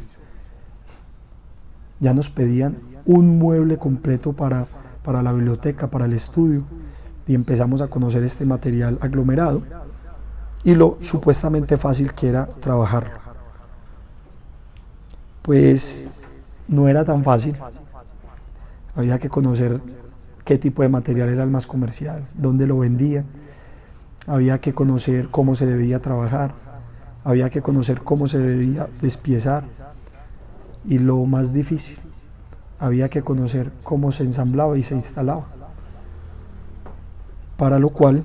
Ya 1.99 2.13
nos 2.13 2.29
pedían 2.29 2.77
un 3.05 3.37
mueble 3.37 3.77
completo 3.77 4.33
para, 4.33 4.67
para 5.03 5.21
la 5.21 5.33
biblioteca, 5.33 5.91
para 5.91 6.05
el 6.05 6.13
estudio. 6.13 6.63
Y 7.27 7.35
empezamos 7.35 7.81
a 7.81 7.87
conocer 7.87 8.23
este 8.23 8.45
material 8.45 8.97
aglomerado 9.01 9.61
y 10.63 10.75
lo 10.75 10.97
supuestamente 11.01 11.77
fácil 11.77 12.13
que 12.13 12.29
era 12.29 12.45
trabajarlo. 12.45 13.19
Pues 15.41 16.07
no 16.67 16.87
era 16.87 17.05
tan 17.05 17.23
fácil. 17.23 17.55
Había 18.95 19.19
que 19.19 19.29
conocer 19.29 19.79
qué 20.43 20.57
tipo 20.57 20.81
de 20.81 20.89
material 20.89 21.29
era 21.29 21.43
el 21.43 21.49
más 21.49 21.65
comercial, 21.65 22.23
dónde 22.35 22.67
lo 22.67 22.79
vendían. 22.79 23.25
Había 24.27 24.59
que 24.59 24.73
conocer 24.73 25.29
cómo 25.29 25.55
se 25.55 25.65
debía 25.65 25.99
trabajar. 25.99 26.53
Había 27.23 27.49
que 27.49 27.61
conocer 27.61 28.01
cómo 28.03 28.27
se 28.27 28.39
debía 28.39 28.87
despiezar. 29.01 29.63
Y 30.85 30.99
lo 30.99 31.25
más 31.25 31.53
difícil, 31.53 31.99
había 32.79 33.09
que 33.09 33.21
conocer 33.21 33.71
cómo 33.83 34.11
se 34.11 34.23
ensamblaba 34.23 34.77
y 34.77 34.83
se 34.83 34.95
instalaba. 34.95 35.45
Para 37.57 37.79
lo 37.79 37.89
cual 37.89 38.23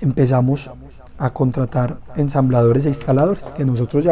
empezamos 0.00 0.70
a 1.18 1.30
contratar 1.30 2.00
ensambladores 2.16 2.86
e 2.86 2.88
instaladores, 2.88 3.52
que 3.56 3.64
nosotros 3.64 4.04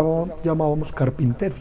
llamábamos, 0.44 0.92
carpinteros, 0.92 1.60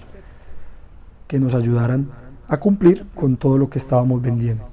que 1.27 1.39
nos 1.39 1.53
ayudaran 1.53 2.09
a 2.47 2.57
cumplir 2.57 3.05
con 3.15 3.37
todo 3.37 3.57
lo 3.57 3.69
que 3.69 3.77
estábamos 3.77 4.21
vendiendo. 4.21 4.67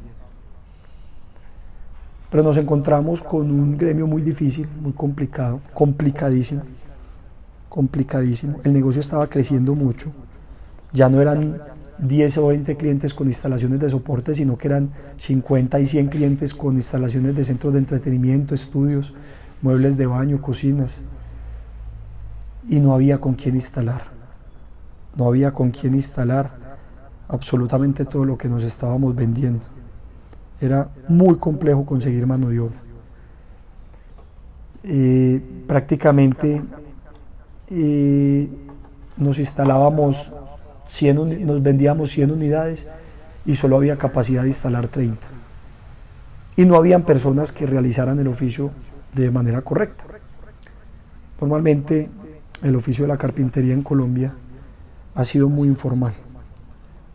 Pero 2.31 2.43
nos 2.43 2.57
encontramos 2.57 3.23
con 3.23 3.51
un 3.51 3.79
gremio 3.79 4.07
muy 4.07 4.23
difícil, 4.23 4.69
muy 4.81 4.93
complicado, 4.93 5.61
complicadísimo, 5.73 6.62
complicadísimo. 7.69 8.59
El 8.64 8.73
negocio 8.73 9.01
estaba 9.01 9.27
creciendo 9.29 9.75
mucho. 9.75 10.11
Ya 10.93 11.09
no 11.09 11.23
eran 11.23 11.61
10 11.99 12.38
o 12.38 12.49
20 12.49 12.77
clientes 12.77 13.14
con 13.14 13.29
instalaciones 13.29 13.79
de 13.79 13.88
soporte, 13.90 14.35
sino 14.35 14.57
que 14.57 14.67
eran 14.69 14.90
50 15.17 15.79
y 15.79 15.87
100 15.87 16.07
clientes 16.09 16.55
con 16.55 16.75
instalaciones 16.75 17.35
de 17.37 17.45
centros 17.45 17.73
de 17.73 17.79
entretenimiento, 17.79 18.55
estudios, 18.55 19.14
muebles 19.64 19.96
de 19.96 20.05
baño, 20.07 20.42
cocinas, 20.42 21.00
y 22.68 22.81
no 22.81 22.92
había 22.92 23.18
con 23.18 23.33
quién 23.33 23.55
instalar. 23.55 24.03
No 25.16 25.27
había 25.27 25.53
con 25.53 25.70
quién 25.70 25.94
instalar 25.94 26.50
absolutamente 27.29 28.05
todo 28.05 28.27
lo 28.27 28.37
que 28.37 28.48
nos 28.48 28.62
estábamos 28.62 29.16
vendiendo. 29.16 29.64
Era 30.61 30.90
muy 31.09 31.37
complejo 31.38 31.87
conseguir 31.87 32.27
mano 32.27 32.50
de 32.50 32.61
obra. 32.61 32.77
Eh, 34.83 35.40
prácticamente 35.66 36.62
eh, 37.70 38.50
nos 39.16 39.38
instalábamos 39.38 40.31
100, 40.88 41.46
nos 41.46 41.62
vendíamos 41.62 42.11
100 42.11 42.31
unidades 42.33 42.87
y 43.46 43.55
solo 43.55 43.77
había 43.77 43.96
capacidad 43.96 44.42
de 44.42 44.48
instalar 44.48 44.88
30. 44.88 45.27
Y 46.57 46.66
no 46.66 46.77
habían 46.77 47.05
personas 47.05 47.50
que 47.50 47.66
realizaran 47.66 48.18
el 48.18 48.29
oficio 48.29 48.70
de 49.14 49.31
manera 49.31 49.62
correcta. 49.62 50.05
Normalmente 51.40 52.09
el 52.62 52.74
oficio 52.77 53.05
de 53.05 53.09
la 53.09 53.16
carpintería 53.16 53.74
en 53.74 53.83
Colombia 53.83 54.35
ha 55.14 55.24
sido 55.24 55.48
muy 55.48 55.68
informal. 55.68 56.14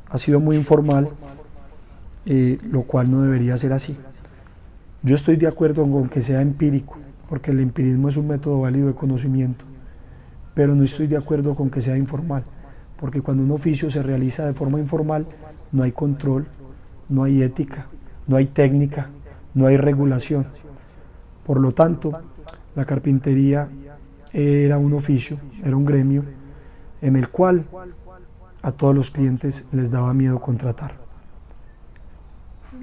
Ha 0.08 0.18
sido 0.18 0.40
muy 0.40 0.56
informal, 0.56 1.10
eh, 2.26 2.58
lo 2.70 2.84
cual 2.84 3.12
no 3.12 3.22
debería 3.22 3.58
ser 3.58 3.74
así. 3.74 3.98
Yo 5.02 5.16
estoy 5.16 5.38
de 5.38 5.48
acuerdo 5.48 5.84
con 5.84 6.10
que 6.10 6.22
sea 6.22 6.42
empírico, 6.42 6.98
porque 7.30 7.52
el 7.52 7.60
empirismo 7.60 8.10
es 8.10 8.18
un 8.18 8.28
método 8.28 8.62
válido 8.62 8.88
de 8.88 8.96
conocimiento, 8.96 9.66
pero 10.54 10.76
no 10.76 10.84
estoy 10.84 11.08
de 11.08 11.18
acuerdo 11.18 11.56
con 11.56 11.70
que 11.70 11.82
sea 11.82 11.98
informal, 11.98 12.44
porque 13.00 13.22
cuando 13.22 13.44
un 13.44 13.52
oficio 13.52 13.90
se 13.90 14.04
realiza 14.04 14.46
de 14.46 14.54
forma 14.54 14.80
informal, 14.80 15.26
no 15.72 15.84
hay 15.84 15.92
control, 15.92 16.48
no 17.08 17.24
hay 17.24 17.44
ética, 17.44 17.88
no 18.28 18.36
hay 18.36 18.48
técnica, 18.48 19.10
no 19.54 19.68
hay 19.68 19.78
regulación. 19.78 20.46
Por 21.50 21.60
lo 21.62 21.72
tanto, 21.72 22.12
la 22.76 22.86
carpintería 22.86 23.68
era 24.32 24.78
un 24.78 24.94
oficio, 24.94 25.40
era 25.64 25.76
un 25.76 25.84
gremio 25.84 26.24
en 27.02 27.16
el 27.16 27.30
cual 27.30 27.66
a 28.62 28.72
todos 28.72 28.94
los 28.94 29.10
clientes 29.10 29.66
les 29.72 29.90
daba 29.90 30.14
miedo 30.14 30.40
contratar. 30.40 30.94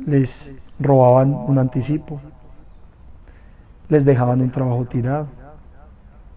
Les 0.05 0.79
robaban 0.81 1.33
un 1.33 1.61
anticipo, 1.61 2.21
les 3.89 4.05
dejaban 4.05 4.41
un 4.41 4.51
trabajo 4.51 4.85
tirado, 4.85 5.29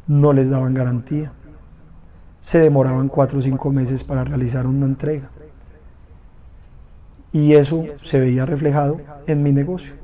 no 0.05 0.31
les 0.31 0.51
daban 0.51 0.75
garantía, 0.75 1.31
se 2.39 2.59
demoraban 2.59 3.07
cuatro 3.07 3.39
o 3.39 3.41
cinco 3.41 3.71
meses 3.71 4.03
para 4.03 4.23
realizar 4.23 4.67
una 4.67 4.85
entrega. 4.85 5.31
Y 7.31 7.53
eso 7.53 7.85
se 7.95 8.19
veía 8.19 8.45
reflejado 8.45 8.97
en 9.25 9.41
mi 9.41 9.51
negocio 9.51 9.98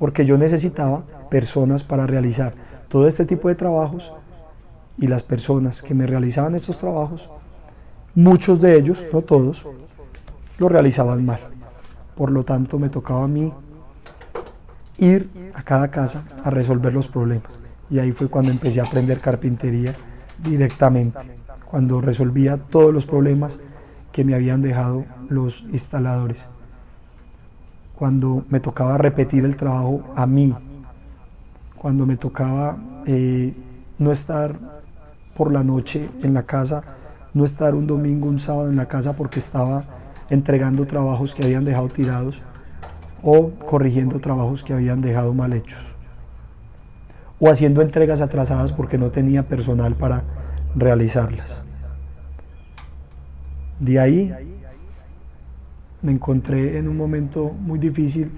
porque 0.00 0.24
yo 0.24 0.38
necesitaba 0.38 1.04
personas 1.30 1.84
para 1.84 2.06
realizar 2.06 2.54
todo 2.88 3.06
este 3.06 3.26
tipo 3.26 3.48
de 3.48 3.54
trabajos 3.54 4.10
y 4.96 5.06
las 5.06 5.22
personas 5.22 5.82
que 5.82 5.94
me 5.94 6.06
realizaban 6.06 6.54
estos 6.54 6.78
trabajos, 6.78 7.28
muchos 8.14 8.62
de 8.62 8.78
ellos, 8.78 9.04
no 9.12 9.20
todos, 9.20 9.66
lo 10.56 10.70
realizaban 10.70 11.26
mal. 11.26 11.38
Por 12.16 12.30
lo 12.30 12.44
tanto, 12.46 12.78
me 12.78 12.88
tocaba 12.88 13.24
a 13.24 13.28
mí 13.28 13.52
ir 14.96 15.28
a 15.52 15.62
cada 15.62 15.90
casa 15.90 16.24
a 16.44 16.50
resolver 16.50 16.94
los 16.94 17.06
problemas. 17.06 17.60
Y 17.90 17.98
ahí 17.98 18.12
fue 18.12 18.28
cuando 18.28 18.50
empecé 18.50 18.80
a 18.80 18.84
aprender 18.84 19.20
carpintería 19.20 19.94
directamente, 20.42 21.18
cuando 21.70 22.00
resolvía 22.00 22.56
todos 22.56 22.92
los 22.92 23.04
problemas 23.04 23.60
que 24.12 24.24
me 24.24 24.34
habían 24.34 24.62
dejado 24.62 25.04
los 25.28 25.62
instaladores 25.70 26.59
cuando 28.00 28.46
me 28.48 28.60
tocaba 28.60 28.96
repetir 28.96 29.44
el 29.44 29.56
trabajo 29.56 30.00
a 30.16 30.26
mí, 30.26 30.54
cuando 31.76 32.06
me 32.06 32.16
tocaba 32.16 32.78
eh, 33.06 33.52
no 33.98 34.10
estar 34.10 34.50
por 35.36 35.52
la 35.52 35.62
noche 35.62 36.08
en 36.22 36.32
la 36.32 36.44
casa, 36.44 36.82
no 37.34 37.44
estar 37.44 37.74
un 37.74 37.86
domingo, 37.86 38.26
un 38.26 38.38
sábado 38.38 38.70
en 38.70 38.76
la 38.76 38.86
casa 38.86 39.12
porque 39.12 39.38
estaba 39.38 39.84
entregando 40.30 40.86
trabajos 40.86 41.34
que 41.34 41.44
habían 41.44 41.66
dejado 41.66 41.90
tirados 41.90 42.40
o 43.22 43.50
corrigiendo 43.50 44.18
trabajos 44.18 44.64
que 44.64 44.72
habían 44.72 45.02
dejado 45.02 45.34
mal 45.34 45.52
hechos 45.52 45.94
o 47.38 47.50
haciendo 47.50 47.82
entregas 47.82 48.22
atrasadas 48.22 48.72
porque 48.72 48.96
no 48.96 49.10
tenía 49.10 49.42
personal 49.42 49.94
para 49.94 50.24
realizarlas. 50.74 51.66
De 53.78 54.00
ahí 54.00 54.49
me 56.02 56.12
encontré 56.12 56.78
en 56.78 56.88
un 56.88 56.96
momento 56.96 57.50
muy 57.50 57.78
difícil 57.78 58.30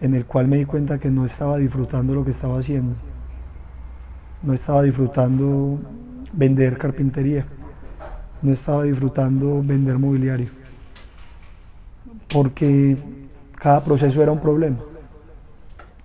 en 0.00 0.14
el 0.14 0.24
cual 0.24 0.48
me 0.48 0.56
di 0.56 0.64
cuenta 0.64 0.98
que 0.98 1.10
no 1.10 1.24
estaba 1.24 1.58
disfrutando 1.58 2.14
lo 2.14 2.24
que 2.24 2.30
estaba 2.30 2.58
haciendo. 2.58 2.94
No 4.42 4.52
estaba 4.52 4.82
disfrutando 4.82 5.78
vender 6.32 6.76
carpintería. 6.78 7.46
No 8.40 8.50
estaba 8.50 8.82
disfrutando 8.82 9.62
vender 9.62 9.98
mobiliario. 9.98 10.48
Porque 12.32 12.96
cada 13.54 13.84
proceso 13.84 14.22
era 14.22 14.32
un 14.32 14.40
problema. 14.40 14.78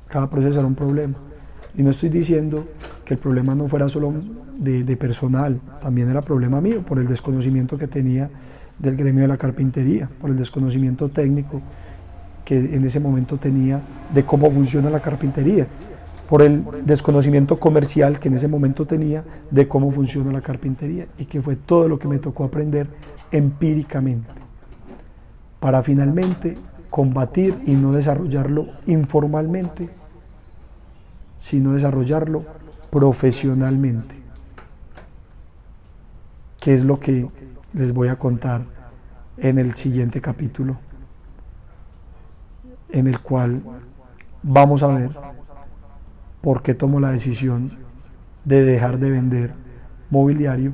Cada 0.08 0.30
proceso 0.30 0.60
era 0.60 0.67
un 0.67 0.76
problema. 0.76 1.15
Y 1.76 1.84
no 1.84 1.89
estoy 1.89 2.10
diciendo 2.10 2.67
que 3.06 3.15
el 3.15 3.20
problema 3.20 3.56
no 3.56 3.67
fuera 3.67 3.89
solo 3.89 4.13
de, 4.58 4.84
de 4.84 4.98
personal, 4.98 5.60
también 5.82 6.10
era 6.10 6.22
problema 6.22 6.60
mío 6.62 6.84
por 6.84 7.00
el 7.00 7.08
desconocimiento 7.08 7.78
que 7.78 7.88
tenía 7.88 8.30
del 8.80 8.96
gremio 8.96 9.24
de 9.24 9.28
la 9.28 9.38
carpintería, 9.38 10.10
por 10.20 10.30
el 10.30 10.38
desconocimiento 10.38 11.10
técnico 11.10 11.62
que 12.46 12.58
en 12.58 12.86
ese 12.86 13.00
momento 13.00 13.38
tenía 13.38 13.82
de 14.13 14.24
cómo 14.24 14.50
funciona 14.50 14.90
la 14.90 15.00
carpintería. 15.00 15.68
por 16.28 16.42
el 16.42 16.66
desconocimiento 16.86 17.58
comercial 17.58 18.20
que 18.20 18.28
en 18.28 18.34
ese 18.34 18.50
momento 18.50 18.86
tenía 18.86 19.24
de 19.50 19.66
cómo 19.66 19.92
funciona 19.92 20.30
la 20.34 20.42
carpintería 20.42 21.08
y 21.18 21.24
que 21.24 21.42
fue 21.42 21.56
todo 21.56 21.88
lo 21.88 21.98
que 21.98 22.10
me 22.10 22.20
tocó 22.20 22.44
aprender 22.44 22.88
empíricamente 23.32 24.28
para 25.62 25.82
finalmente 25.84 26.58
combatir 26.90 27.58
y 27.66 27.72
no 27.74 27.94
desarrollarlo 27.94 28.66
informalmente, 28.88 29.90
sino 31.36 31.74
desarrollarlo 31.74 32.44
profesionalmente, 32.90 34.16
que 36.60 36.74
es 36.74 36.84
lo 36.84 37.00
que 37.00 37.28
les 37.78 37.94
voy 37.94 38.08
a 38.08 38.18
contar 38.18 38.66
en 39.38 39.60
el 39.60 39.76
siguiente 39.76 40.20
capítulo, 40.20 40.76
en 42.90 43.08
el 43.08 43.22
cual 43.22 43.62
vamos 44.42 44.82
a 44.82 44.88
ver 44.88 45.10
por 46.42 46.63
qué 46.63 46.74
tomo 46.74 47.00
la 47.00 47.12
decisión 47.12 47.70
de 48.46 48.63
dejar 48.63 48.98
de 48.98 49.12
vender 49.12 49.54
mobiliario 50.10 50.74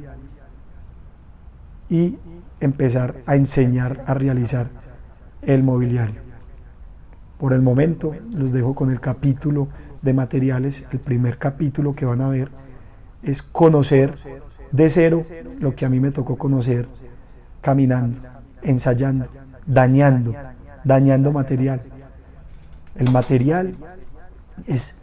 y 1.90 2.18
empezar 2.60 3.16
a 3.28 3.36
enseñar 3.36 4.04
a 4.06 4.14
realizar 4.14 4.70
el 5.42 5.62
mobiliario. 5.64 6.22
Por 7.38 7.52
el 7.52 7.62
momento 7.62 8.16
los 8.32 8.54
dejo 8.54 8.74
con 8.74 8.92
el 8.92 9.02
capítulo 9.02 9.68
de 10.02 10.14
materiales. 10.14 10.86
El 10.92 11.00
primer 11.00 11.38
capítulo 11.38 11.94
que 11.94 12.06
van 12.06 12.22
a 12.22 12.30
ver 12.30 12.50
es 13.24 13.42
conocer 13.42 14.14
de 14.72 14.90
cero 14.90 15.22
lo 15.62 15.76
que 15.76 15.86
a 15.86 15.90
mí 15.90 16.00
me 16.00 16.12
tocó 16.12 16.38
conocer 16.38 16.88
caminando, 17.62 18.20
ensayando, 18.62 19.28
dañando, 19.66 20.34
dañando 20.84 21.32
material. 21.32 21.82
El 22.96 23.12
material 23.12 23.74
es, 24.68 24.96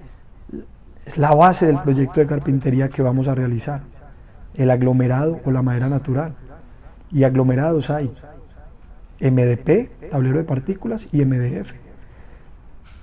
es 1.07 1.17
la 1.17 1.35
base 1.35 1.67
del 1.67 1.79
proyecto 1.79 2.21
de 2.21 2.27
carpintería 2.27 2.89
que 2.89 3.03
vamos 3.03 3.29
a 3.29 3.35
realizar. 3.35 3.83
El 4.55 4.71
aglomerado 4.71 5.41
o 5.45 5.51
la 5.51 5.63
madera 5.63 5.89
natural. 5.89 6.35
Y 7.11 7.25
aglomerados 7.25 7.91
hay 7.91 8.13
MDP, 9.21 10.11
tablero 10.11 10.39
de 10.39 10.45
partículas, 10.45 11.09
y 11.13 11.25
MDF. 11.25 11.73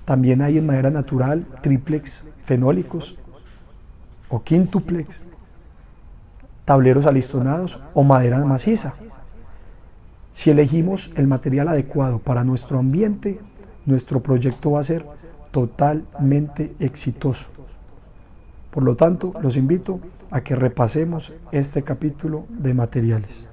También 0.05 0.41
hay 0.41 0.57
en 0.57 0.65
madera 0.65 0.89
natural 0.89 1.45
triplex 1.61 2.25
fenólicos 2.37 3.21
o 4.29 4.43
quintuplex, 4.43 5.25
tableros 6.65 7.05
alistonados 7.05 7.79
o 7.93 8.03
madera 8.03 8.43
maciza. 8.45 8.93
Si 10.31 10.49
elegimos 10.51 11.13
el 11.15 11.27
material 11.27 11.67
adecuado 11.69 12.19
para 12.19 12.43
nuestro 12.43 12.77
ambiente, 12.79 13.39
nuestro 13.85 14.21
proyecto 14.21 14.71
va 14.71 14.81
a 14.81 14.83
ser 14.83 15.05
totalmente 15.51 16.75
exitoso. 16.79 17.49
Por 18.71 18.83
lo 18.83 18.95
tanto, 18.95 19.33
los 19.41 19.55
invito 19.55 19.99
a 20.29 20.41
que 20.41 20.55
repasemos 20.55 21.33
este 21.51 21.83
capítulo 21.83 22.45
de 22.49 22.73
materiales. 22.73 23.47